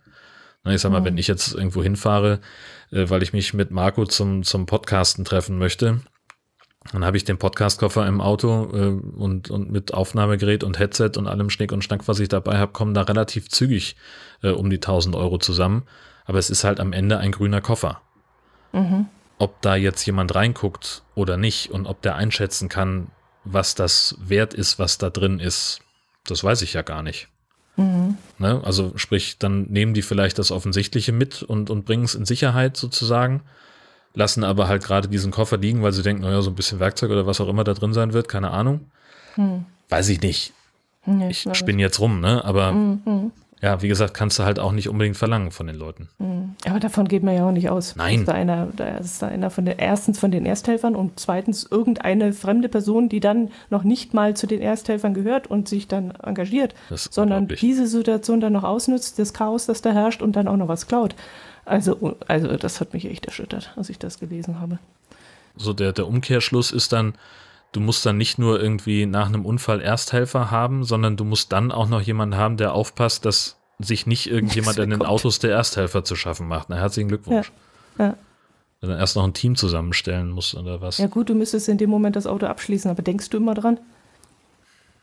[0.66, 1.06] Ich sag mal, mhm.
[1.06, 2.40] wenn ich jetzt irgendwo hinfahre,
[2.92, 6.02] äh, weil ich mich mit Marco zum, zum Podcasten treffen möchte,
[6.92, 11.28] dann habe ich den Podcastkoffer im Auto äh, und, und mit Aufnahmegerät und Headset und
[11.28, 13.96] allem Schnick und Schnack, was ich dabei habe, kommen da relativ zügig
[14.44, 15.84] äh, um die 1000 Euro zusammen.
[16.26, 18.02] Aber es ist halt am Ende ein grüner Koffer.
[18.72, 19.08] Mhm.
[19.38, 23.08] Ob da jetzt jemand reinguckt oder nicht und ob der einschätzen kann,
[23.44, 25.82] was das wert ist, was da drin ist,
[26.26, 27.28] das weiß ich ja gar nicht.
[27.78, 28.18] Mhm.
[28.40, 28.62] Ne?
[28.64, 32.78] Also sprich, dann nehmen die vielleicht das Offensichtliche mit und, und bringen es in Sicherheit
[32.78, 33.42] sozusagen,
[34.14, 37.12] lassen aber halt gerade diesen Koffer liegen, weil sie denken, naja, so ein bisschen Werkzeug
[37.12, 38.92] oder was auch immer da drin sein wird, keine Ahnung.
[39.36, 39.66] Mhm.
[39.90, 40.54] Weiß ich nicht.
[41.06, 42.44] Nee, ich spinne jetzt rum, ne?
[42.44, 43.32] Aber mhm
[43.66, 46.08] ja, wie gesagt, kannst du halt auch nicht unbedingt verlangen von den Leuten.
[46.20, 46.56] Mhm.
[46.68, 47.96] Aber davon geht man ja auch nicht aus.
[47.96, 48.20] Nein.
[48.20, 51.64] Ist da einer, da ist da einer von den, erstens von den Ersthelfern und zweitens
[51.64, 56.12] irgendeine fremde Person, die dann noch nicht mal zu den Ersthelfern gehört und sich dann
[56.12, 60.58] engagiert, sondern diese Situation dann noch ausnutzt, das Chaos, das da herrscht und dann auch
[60.58, 61.16] noch was klaut.
[61.66, 64.78] Also, also das hat mich echt erschüttert, als ich das gelesen habe.
[65.58, 67.16] So der, der Umkehrschluss ist dann,
[67.76, 71.72] du musst dann nicht nur irgendwie nach einem Unfall Ersthelfer haben, sondern du musst dann
[71.72, 76.04] auch noch jemanden haben, der aufpasst, dass sich nicht irgendjemand in den Autos der Ersthelfer
[76.04, 76.70] zu schaffen macht.
[76.70, 77.52] Na, herzlichen Glückwunsch.
[77.98, 78.06] Ja.
[78.06, 78.18] ja.
[78.82, 80.98] Wenn dann erst noch ein Team zusammenstellen muss oder was.
[80.98, 83.80] Ja gut, du müsstest in dem Moment das Auto abschließen, aber denkst du immer dran?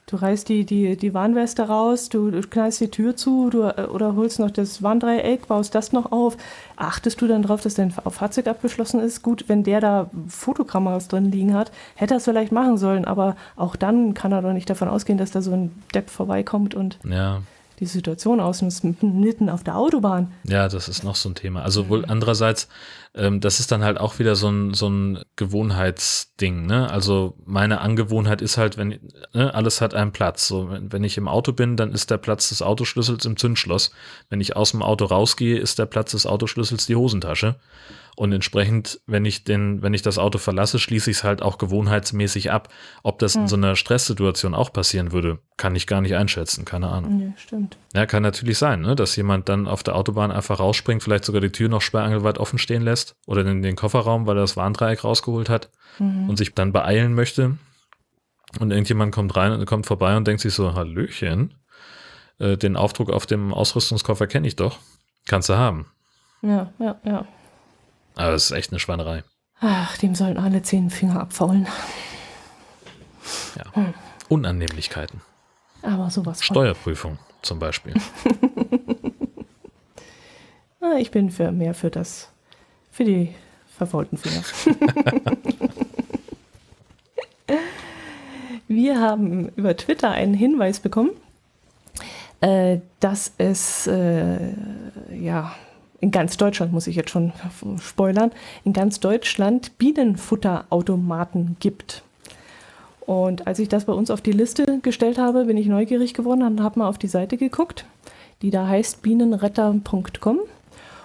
[0.06, 4.16] Du reißt die, die, die Warnweste raus, du, knallst die Tür zu du, äh, oder
[4.16, 6.36] holst noch das Warndreieck, baust das noch auf.
[6.76, 9.22] Achtest du dann darauf, dass dein Fahrzeug abgeschlossen ist?
[9.22, 13.36] Gut, wenn der da Fotokameras drin liegen hat, hätte er es vielleicht machen sollen, aber
[13.56, 16.98] auch dann kann er doch nicht davon ausgehen, dass da so ein Depp vorbeikommt und
[17.04, 17.42] Ja,
[17.82, 20.32] die Situation ausnutzt, mitten auf der Autobahn.
[20.44, 21.62] ja, das ist noch so ein Thema.
[21.62, 22.68] Also wohl andererseits,
[23.12, 26.88] ähm, das ist dann halt auch wieder so ein, so ein Gewohnheitsding, ne?
[26.88, 29.00] Also meine Angewohnheit ist halt, wenn,
[29.34, 30.46] ne, alles hat einen Platz.
[30.46, 33.90] So, wenn, wenn ich im Auto bin, dann ist der Platz des Autoschlüssels im Zündschloss.
[34.30, 37.56] Wenn ich aus dem Auto rausgehe, ist der Platz des Autoschlüssels die Hosentasche.
[38.14, 41.56] Und entsprechend, wenn ich den, wenn ich das Auto verlasse, schließe ich es halt auch
[41.56, 42.68] gewohnheitsmäßig ab.
[43.02, 46.88] Ob das in so einer Stresssituation auch passieren würde, kann ich gar nicht einschätzen, keine
[46.88, 47.20] Ahnung.
[47.20, 47.78] Ja, stimmt.
[47.94, 48.94] Ja, kann natürlich sein, ne?
[48.96, 52.58] dass jemand dann auf der Autobahn einfach rausspringt, vielleicht sogar die Tür noch sperrangelweit offen
[52.58, 56.72] stehen lässt oder in den Kofferraum, weil er das Warndreieck rausgeholt hat und sich dann
[56.72, 57.56] beeilen möchte.
[58.60, 61.54] Und irgendjemand kommt rein und kommt vorbei und denkt sich so, Hallöchen,
[62.38, 64.78] äh, den Aufdruck auf dem Ausrüstungskoffer kenne ich doch.
[65.26, 65.86] Kannst du haben.
[66.42, 67.26] Ja, ja, ja.
[68.16, 69.22] Aber das ist echt eine Schweinerei.
[69.60, 71.66] Ach, dem sollen alle zehn Finger abfaulen.
[73.56, 73.92] Ja.
[74.28, 75.20] Unannehmlichkeiten.
[75.82, 76.54] Aber sowas von.
[76.54, 77.94] Steuerprüfung zum Beispiel.
[80.84, 82.28] Ah, Ich bin für mehr für das,
[82.90, 83.32] für die
[83.76, 84.42] verfaulten Finger.
[88.68, 91.10] Wir haben über Twitter einen Hinweis bekommen,
[92.40, 94.52] äh, dass es äh,
[95.12, 95.54] ja
[96.02, 97.32] in ganz Deutschland, muss ich jetzt schon
[97.80, 98.32] spoilern,
[98.64, 102.02] in ganz Deutschland Bienenfutterautomaten gibt.
[103.06, 106.42] Und als ich das bei uns auf die Liste gestellt habe, bin ich neugierig geworden
[106.42, 107.86] und habe mal auf die Seite geguckt,
[108.42, 110.40] die da heißt bienenretter.com.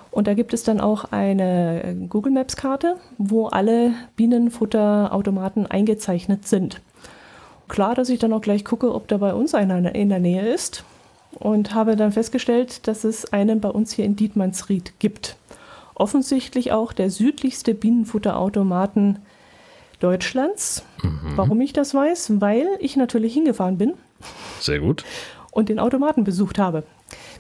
[0.09, 6.81] Und da gibt es dann auch eine Google Maps Karte, wo alle Bienenfutterautomaten eingezeichnet sind.
[7.67, 10.51] Klar, dass ich dann auch gleich gucke, ob da bei uns einer in der Nähe
[10.51, 10.83] ist.
[11.39, 15.37] Und habe dann festgestellt, dass es einen bei uns hier in Dietmannsried gibt.
[15.93, 19.19] Offensichtlich auch der südlichste Bienenfutterautomaten
[19.99, 20.83] Deutschlands.
[21.35, 22.39] Warum ich das weiß?
[22.39, 23.93] Weil ich natürlich hingefahren bin
[24.59, 25.03] Sehr gut.
[25.51, 26.83] und den Automaten besucht habe.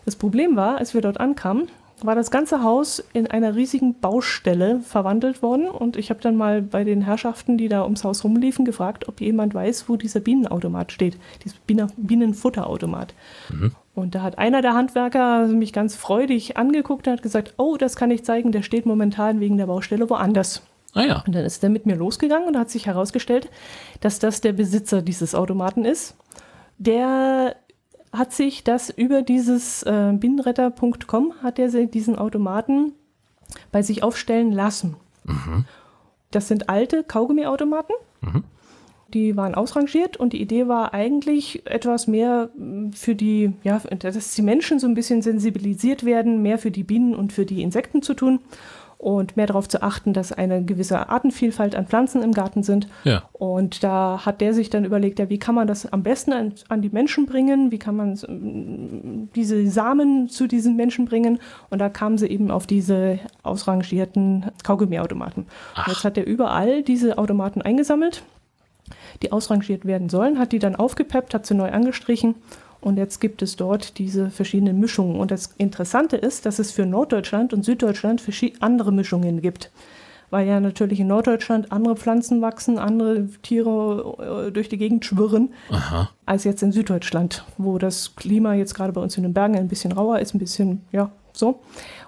[0.05, 1.67] Das Problem war, als wir dort ankamen,
[2.01, 6.61] war das ganze Haus in einer riesigen Baustelle verwandelt worden und ich habe dann mal
[6.61, 10.91] bei den Herrschaften, die da ums Haus rumliefen, gefragt, ob jemand weiß, wo dieser Bienenautomat
[10.91, 13.15] steht, dieser Bienen Bienenfutterautomat.
[13.97, 17.95] Und da hat einer der Handwerker mich ganz freudig angeguckt und hat gesagt, oh, das
[17.95, 20.61] kann ich zeigen, der steht momentan wegen der Baustelle woanders.
[20.93, 21.23] Ah ja.
[21.25, 23.49] Und dann ist er mit mir losgegangen und hat sich herausgestellt,
[24.01, 26.15] dass das der Besitzer dieses Automaten ist.
[26.77, 27.55] Der
[28.13, 32.93] hat sich das über dieses äh, Bienenretter.com hat er diesen Automaten
[33.71, 34.95] bei sich aufstellen lassen.
[36.29, 37.95] Das sind alte Kaugummiautomaten.
[39.13, 44.35] Die waren ausrangiert und die Idee war eigentlich etwas mehr mh, für die, ja, dass
[44.35, 48.01] die Menschen so ein bisschen sensibilisiert werden, mehr für die Bienen und für die Insekten
[48.01, 48.39] zu tun
[48.97, 52.87] und mehr darauf zu achten, dass eine gewisse Artenvielfalt an Pflanzen im Garten sind.
[53.03, 53.23] Ja.
[53.33, 56.53] Und da hat der sich dann überlegt, ja, wie kann man das am besten an,
[56.67, 57.71] an die Menschen bringen?
[57.71, 61.39] Wie kann man ähm, diese Samen zu diesen Menschen bringen?
[61.69, 65.45] Und da kamen sie eben auf diese ausrangierten Kaugummiautomaten.
[65.85, 68.23] Jetzt hat er überall diese Automaten eingesammelt,
[69.21, 72.35] die ausrangiert werden sollen, hat die dann aufgepeppt, hat sie neu angestrichen.
[72.79, 75.19] Und jetzt gibt es dort diese verschiedenen Mischungen.
[75.19, 78.21] Und das Interessante ist, dass es für Norddeutschland und Süddeutschland
[78.59, 79.71] andere Mischungen gibt.
[80.29, 85.53] Weil ja natürlich in Norddeutschland andere Pflanzen wachsen, andere Tiere äh, durch die Gegend schwirren,
[85.69, 86.09] Aha.
[86.25, 89.69] als jetzt in Süddeutschland, wo das Klima jetzt gerade bei uns in den Bergen ein
[89.69, 91.61] bisschen rauer ist, ein bisschen, ja, so.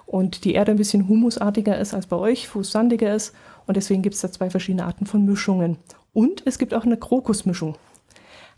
[0.04, 3.34] Und die Erde ein bisschen humusartiger ist als bei euch, fußsandiger ist.
[3.66, 5.78] Und deswegen gibt es da zwei verschiedene Arten von Mischungen.
[6.12, 7.76] Und es gibt auch eine Krokusmischung.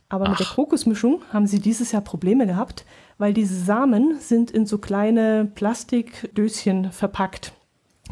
[0.09, 2.85] Aber mit der Krokusmischung haben sie dieses Jahr Probleme gehabt,
[3.17, 7.53] weil diese Samen sind in so kleine Plastikdöschen verpackt.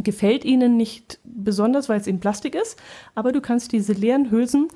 [0.02, 2.78] Gefällt ihnen nicht besonders, weil es eben Plastik ist,
[3.14, 4.68] aber du kannst diese leeren Hülsen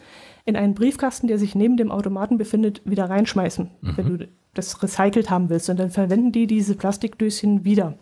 [0.44, 5.30] in einen Briefkasten, der sich neben dem Automaten befindet, wieder reinschmeißen, wenn du das recycelt
[5.30, 5.70] haben willst.
[5.70, 7.94] Und dann verwenden die diese Plastikdöschen wieder.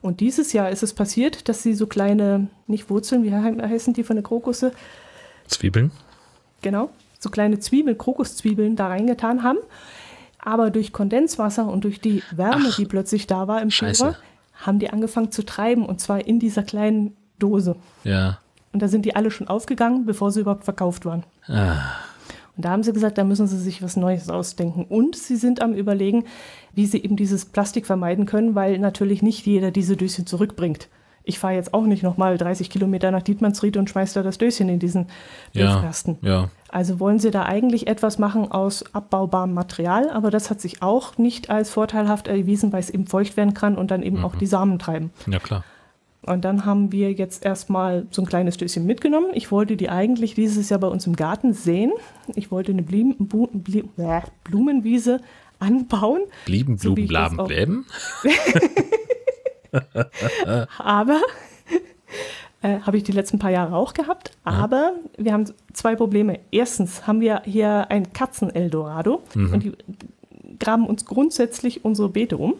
[0.00, 3.92] Und dieses Jahr ist es passiert, dass sie so kleine, nicht Wurzeln, wie he- heißen
[3.92, 4.72] die von der Krokusse,
[5.52, 5.90] Zwiebeln?
[6.62, 9.58] genau, so kleine Zwiebeln, Krokuszwiebeln da reingetan haben.
[10.38, 13.70] Aber durch Kondenswasser und durch die Wärme, die plötzlich da war im.
[13.70, 14.16] Februar,
[14.54, 17.76] haben die angefangen zu treiben und zwar in dieser kleinen Dose.
[18.04, 18.38] Ja.
[18.72, 21.24] Und da sind die alle schon aufgegangen, bevor sie überhaupt verkauft waren.
[21.46, 21.78] Ah.
[22.56, 24.84] Und da haben sie gesagt, da müssen sie sich was Neues ausdenken.
[24.88, 26.24] Und sie sind am Überlegen,
[26.74, 30.88] wie sie eben dieses Plastik vermeiden können, weil natürlich nicht jeder diese Döschen zurückbringt.
[31.24, 34.68] Ich fahre jetzt auch nicht nochmal 30 Kilometer nach Dietmannsried und schmeiße da das Döschen
[34.68, 35.06] in diesen
[35.52, 36.18] Ja, Briefkasten.
[36.22, 36.48] ja.
[36.68, 41.18] Also wollen sie da eigentlich etwas machen aus abbaubarem Material, aber das hat sich auch
[41.18, 44.24] nicht als vorteilhaft erwiesen, weil es eben feucht werden kann und dann eben Mhm.
[44.24, 45.10] auch die Samen treiben.
[45.26, 45.64] Ja, klar.
[46.24, 49.26] Und dann haben wir jetzt erstmal so ein kleines Döschen mitgenommen.
[49.34, 51.90] Ich wollte die eigentlich dieses Jahr bei uns im Garten sehen.
[52.36, 55.20] Ich wollte eine Blim, Bli, äh, Blumenwiese
[55.58, 57.86] anbauen, Blieben, So ich das Blaben, Bläben?
[60.78, 61.20] aber
[62.62, 64.32] äh, habe ich die letzten paar Jahre auch gehabt.
[64.44, 66.40] Aber wir haben zwei Probleme.
[66.50, 69.72] Erstens haben wir hier ein Katzen-Eldorado und die
[70.58, 72.54] graben uns grundsätzlich unsere Beete um.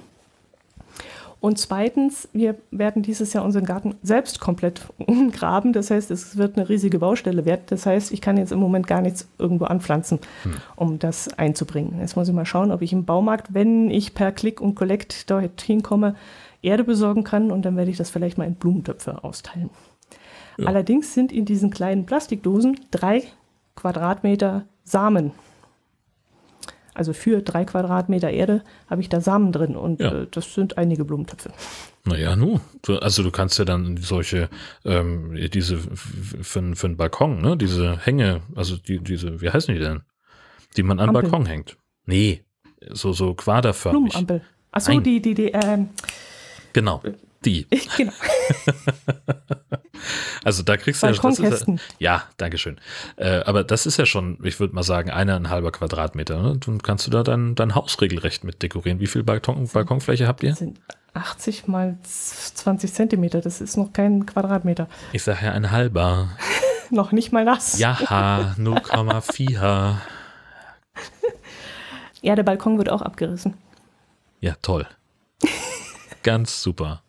[1.43, 5.73] Und zweitens, wir werden dieses Jahr unseren Garten selbst komplett umgraben.
[5.73, 7.63] Das heißt, es wird eine riesige Baustelle werden.
[7.67, 10.21] Das heißt, ich kann jetzt im Moment gar nichts irgendwo anpflanzen,
[10.77, 11.99] um das einzubringen.
[11.99, 15.29] Jetzt muss ich mal schauen, ob ich im Baumarkt, wenn ich per Click und Collect
[15.31, 16.15] dorthin komme,
[16.63, 19.71] Erde besorgen kann und dann werde ich das vielleicht mal in Blumentöpfe austeilen.
[20.59, 20.67] Ja.
[20.67, 23.25] Allerdings sind in diesen kleinen Plastikdosen drei
[23.77, 25.33] Quadratmeter Samen.
[26.95, 30.13] Also für drei Quadratmeter Erde habe ich da Samen drin und Ja.
[30.13, 31.51] äh, das sind einige Blumentöpfe.
[32.05, 32.61] Naja, nu.
[33.01, 34.51] Also du kannst ja dann solche,
[34.85, 37.57] ähm, diese für, für einen Balkon, ne?
[37.57, 40.03] Diese Hänge, also die, diese, wie heißen die denn?
[40.77, 41.31] Die man an den Ampeln.
[41.31, 41.79] Balkon hängt.
[42.05, 42.45] Nee,
[42.91, 44.13] so, so quaderförmig.
[44.13, 44.43] Blumenampel.
[44.73, 45.91] Achso, die, die, die, ähm,
[46.73, 47.03] Genau,
[47.45, 47.66] die.
[47.97, 48.12] genau,
[50.45, 52.79] Also da kriegst du ja, das ist ja, ja, Dankeschön.
[53.16, 56.43] Äh, aber das ist ja schon, ich würde mal sagen, eineinhalber Quadratmeter.
[56.43, 56.59] Ne?
[56.59, 59.01] Dann kannst du da dein, dein Haus regelrecht mit dekorieren.
[59.01, 60.51] Wie viel Balkon, Balkonfläche habt ihr?
[60.51, 60.81] das sind
[61.14, 63.41] 80 mal 20 Zentimeter.
[63.41, 64.89] Das ist noch kein Quadratmeter.
[65.12, 66.31] Ich sage ja ein halber.
[66.91, 67.79] Noch nicht mal das.
[67.79, 69.97] Ja, 0,4.
[72.20, 73.55] Ja, der Balkon wird auch abgerissen.
[74.41, 74.87] Ja, toll.
[76.23, 77.03] Ganz super.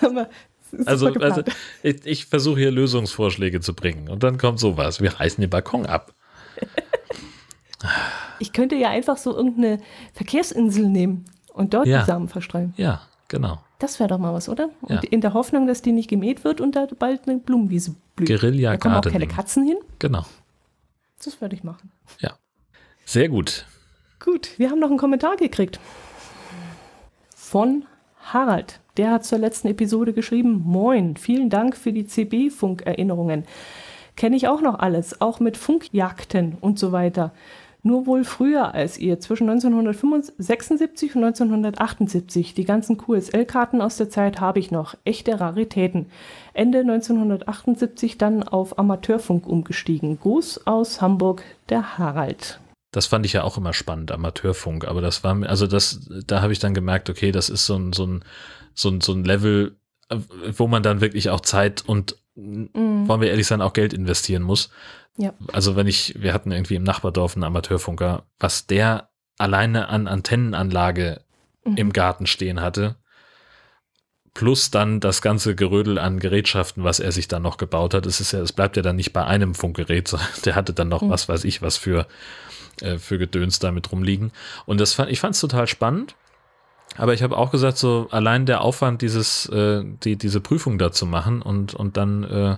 [0.00, 0.28] Aber
[0.72, 1.58] es ist Also, super also geplant.
[1.82, 5.00] ich, ich versuche hier Lösungsvorschläge zu bringen und dann kommt sowas.
[5.00, 6.14] Wir reißen den Balkon ab.
[8.38, 9.80] ich könnte ja einfach so irgendeine
[10.12, 12.00] Verkehrsinsel nehmen und dort Ja.
[12.00, 12.74] die Samen verstreuen.
[12.76, 13.60] Ja, genau.
[13.78, 14.70] Das wäre doch mal was, oder?
[14.82, 15.10] Und Ja.
[15.10, 18.28] in der Hoffnung, dass die nicht gemäht wird und da bald eine Blumenwiese blüht.
[18.28, 19.26] Guerilla da kommen auch keine.
[19.26, 19.76] Katzen hin.
[19.98, 20.24] Genau.
[21.24, 21.90] Das würde ich machen.
[22.20, 22.34] Ja.
[23.04, 23.66] Sehr gut.
[24.20, 25.78] Gut, wir haben noch einen Kommentar gekriegt.
[27.36, 27.84] Von
[28.32, 28.80] Harald.
[28.96, 33.44] Der hat zur letzten Episode geschrieben: Moin, vielen Dank für die CB-Funk-Erinnerungen.
[34.16, 37.32] Kenne ich auch noch alles, auch mit Funkjagden und so weiter.
[37.86, 42.54] Nur wohl früher als ihr, zwischen 1976 und 1978.
[42.54, 44.94] Die ganzen QSL-Karten aus der Zeit habe ich noch.
[45.04, 46.06] Echte Raritäten.
[46.54, 50.18] Ende 1978 dann auf Amateurfunk umgestiegen.
[50.18, 52.58] Gruß aus Hamburg, der Harald.
[52.94, 56.42] Das fand ich ja auch immer spannend, Amateurfunk, aber das war mir, also das, da
[56.42, 58.24] habe ich dann gemerkt, okay, das ist so ein, so ein,
[58.72, 59.76] so ein, so ein Level,
[60.10, 60.18] äh,
[60.56, 64.70] wo man dann wirklich auch Zeit und, wollen wir ehrlich sein, auch Geld investieren muss.
[65.16, 65.34] Ja.
[65.52, 71.20] Also wenn ich, wir hatten irgendwie im Nachbardorf einen Amateurfunker, was der alleine an Antennenanlage
[71.64, 72.96] im Garten stehen hatte,
[74.34, 78.04] plus dann das ganze Gerödel an Gerätschaften, was er sich dann noch gebaut hat.
[78.04, 80.88] Es ist ja, es bleibt ja dann nicht bei einem Funkgerät, sondern der hatte dann
[80.88, 82.06] noch was weiß ich was für,
[82.80, 84.32] äh, für Gedöns damit rumliegen.
[84.66, 86.14] Und das fand, ich fand es total spannend.
[86.96, 90.92] Aber ich habe auch gesagt, so allein der Aufwand, dieses, äh, die, diese Prüfung da
[90.92, 92.56] zu machen und, und dann äh,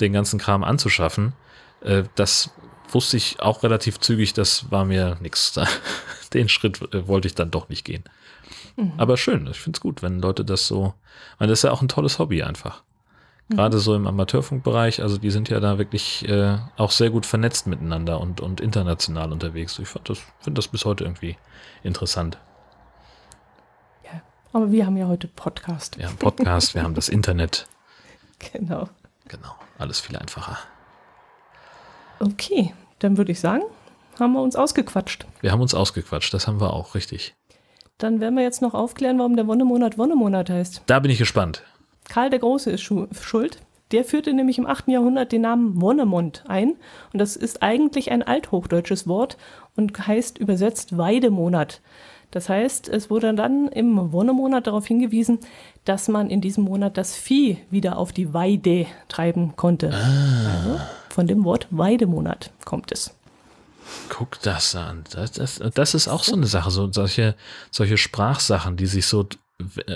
[0.00, 1.34] den ganzen Kram anzuschaffen,
[1.82, 2.50] äh, das
[2.90, 5.58] wusste ich auch relativ zügig, das war mir nix.
[6.32, 8.04] Den Schritt äh, wollte ich dann doch nicht gehen.
[8.98, 10.92] Aber schön, ich finde es gut, wenn Leute das so,
[11.38, 12.82] weil das ist ja auch ein tolles Hobby einfach.
[13.48, 17.68] Gerade so im Amateurfunkbereich, also die sind ja da wirklich äh, auch sehr gut vernetzt
[17.68, 19.78] miteinander und, und international unterwegs.
[19.78, 21.36] Ich finde das bis heute irgendwie
[21.84, 22.38] interessant.
[24.04, 24.20] Ja,
[24.52, 25.96] aber wir haben ja heute Podcast.
[25.96, 27.66] Wir haben Podcast, wir haben das Internet.
[28.52, 28.90] Genau.
[29.28, 30.58] Genau, alles viel einfacher.
[32.20, 33.62] Okay, dann würde ich sagen,
[34.20, 35.26] haben wir uns ausgequatscht.
[35.40, 37.34] Wir haben uns ausgequatscht, das haben wir auch, richtig.
[37.96, 40.82] Dann werden wir jetzt noch aufklären, warum der Wonnemonat Wonnemonat heißt.
[40.84, 41.62] Da bin ich gespannt.
[42.08, 43.58] Karl der Große ist schu- schuld.
[43.92, 44.88] Der führte nämlich im 8.
[44.88, 46.70] Jahrhundert den Namen Wonnemond ein.
[47.12, 49.36] Und das ist eigentlich ein althochdeutsches Wort
[49.76, 51.80] und heißt übersetzt Weidemonat.
[52.32, 55.38] Das heißt, es wurde dann im Wonnemonat darauf hingewiesen,
[55.84, 59.92] dass man in diesem Monat das Vieh wieder auf die Weide treiben konnte.
[59.94, 60.80] Also
[61.10, 63.14] von dem Wort Weidemonat kommt es.
[64.08, 65.04] Guck das an.
[65.12, 67.36] Das, das, das ist auch so eine Sache, so solche,
[67.70, 69.26] solche Sprachsachen, die sich so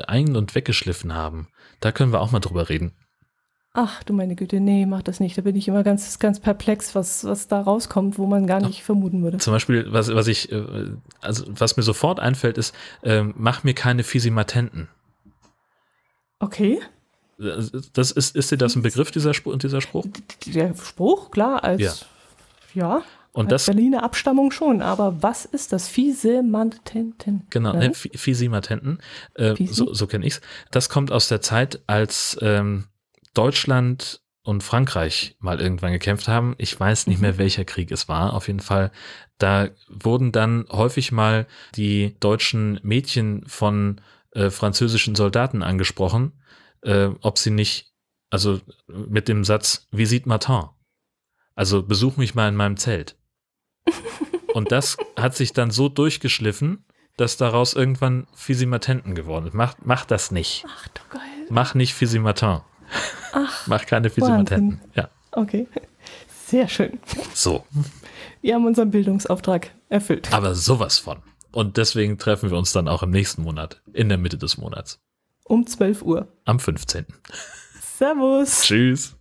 [0.06, 1.48] ein- und weggeschliffen haben.
[1.81, 2.93] Da können wir auch mal drüber reden.
[3.73, 5.39] Ach du meine Güte, nee, mach das nicht.
[5.39, 8.82] Da bin ich immer ganz, ganz perplex, was, was da rauskommt, wo man gar nicht
[8.82, 9.39] vermuten würde.
[9.39, 10.90] Zum Beispiel, was, was ich, äh,
[11.20, 12.74] also was mir sofort einfällt, ist,
[13.05, 14.89] ähm, mach mir keine Fisimatenten.
[16.40, 16.81] Okay.
[17.39, 20.07] Das ist, ist dir das ein Begriff, dieser, Spruch, dieser Spruch?
[20.47, 21.94] Der Spruch, klar, als Ja.
[22.74, 23.02] ja,
[23.32, 25.89] Und das, Berliner Abstammung schon, aber was ist das?
[25.89, 27.47] Fiesemantenten.
[27.51, 28.98] genau, ne, Fi- Fisimatenten,
[29.35, 29.73] äh, Fisi?
[29.74, 30.40] so, so kenne ich's.
[30.70, 32.86] Das kommt aus der Zeit, als ähm,
[33.35, 36.55] Deutschland und Frankreich mal irgendwann gekämpft haben.
[36.59, 37.23] Ich weiß nicht Mhm.
[37.23, 38.32] mehr, welcher Krieg es war.
[38.32, 38.90] Auf jeden Fall,
[39.39, 41.47] da wurden dann häufig mal
[41.77, 44.01] die deutschen Mädchen von
[44.32, 46.32] äh, französischen Soldaten angesprochen,
[46.82, 47.93] äh, ob sie nicht,
[48.31, 50.65] also mit dem Satz, Visite Matin.
[51.55, 53.16] Also besuch mich mal in meinem Zelt.
[54.55, 56.85] Und das hat sich dann so durchgeschliffen,
[57.16, 59.55] dass daraus irgendwann Fisimatenten geworden ist.
[59.55, 60.65] Mach, mach das nicht.
[60.69, 61.20] Ach du geil.
[61.51, 62.61] Mach nicht Fisimatin.
[63.32, 64.81] Ach, Mach keine Fisimatenten.
[64.94, 65.69] Ja, okay.
[66.47, 66.98] Sehr schön.
[67.35, 67.65] so.
[68.43, 70.32] Wir haben unseren Bildungsauftrag erfüllt.
[70.32, 71.19] Aber sowas von.
[71.52, 75.01] Und deswegen treffen wir uns dann auch im nächsten Monat, in der Mitte des Monats.
[75.44, 76.28] Um 12 Uhr.
[76.44, 77.07] Am 15.
[77.98, 78.62] Servus.
[78.62, 79.16] Tschüss.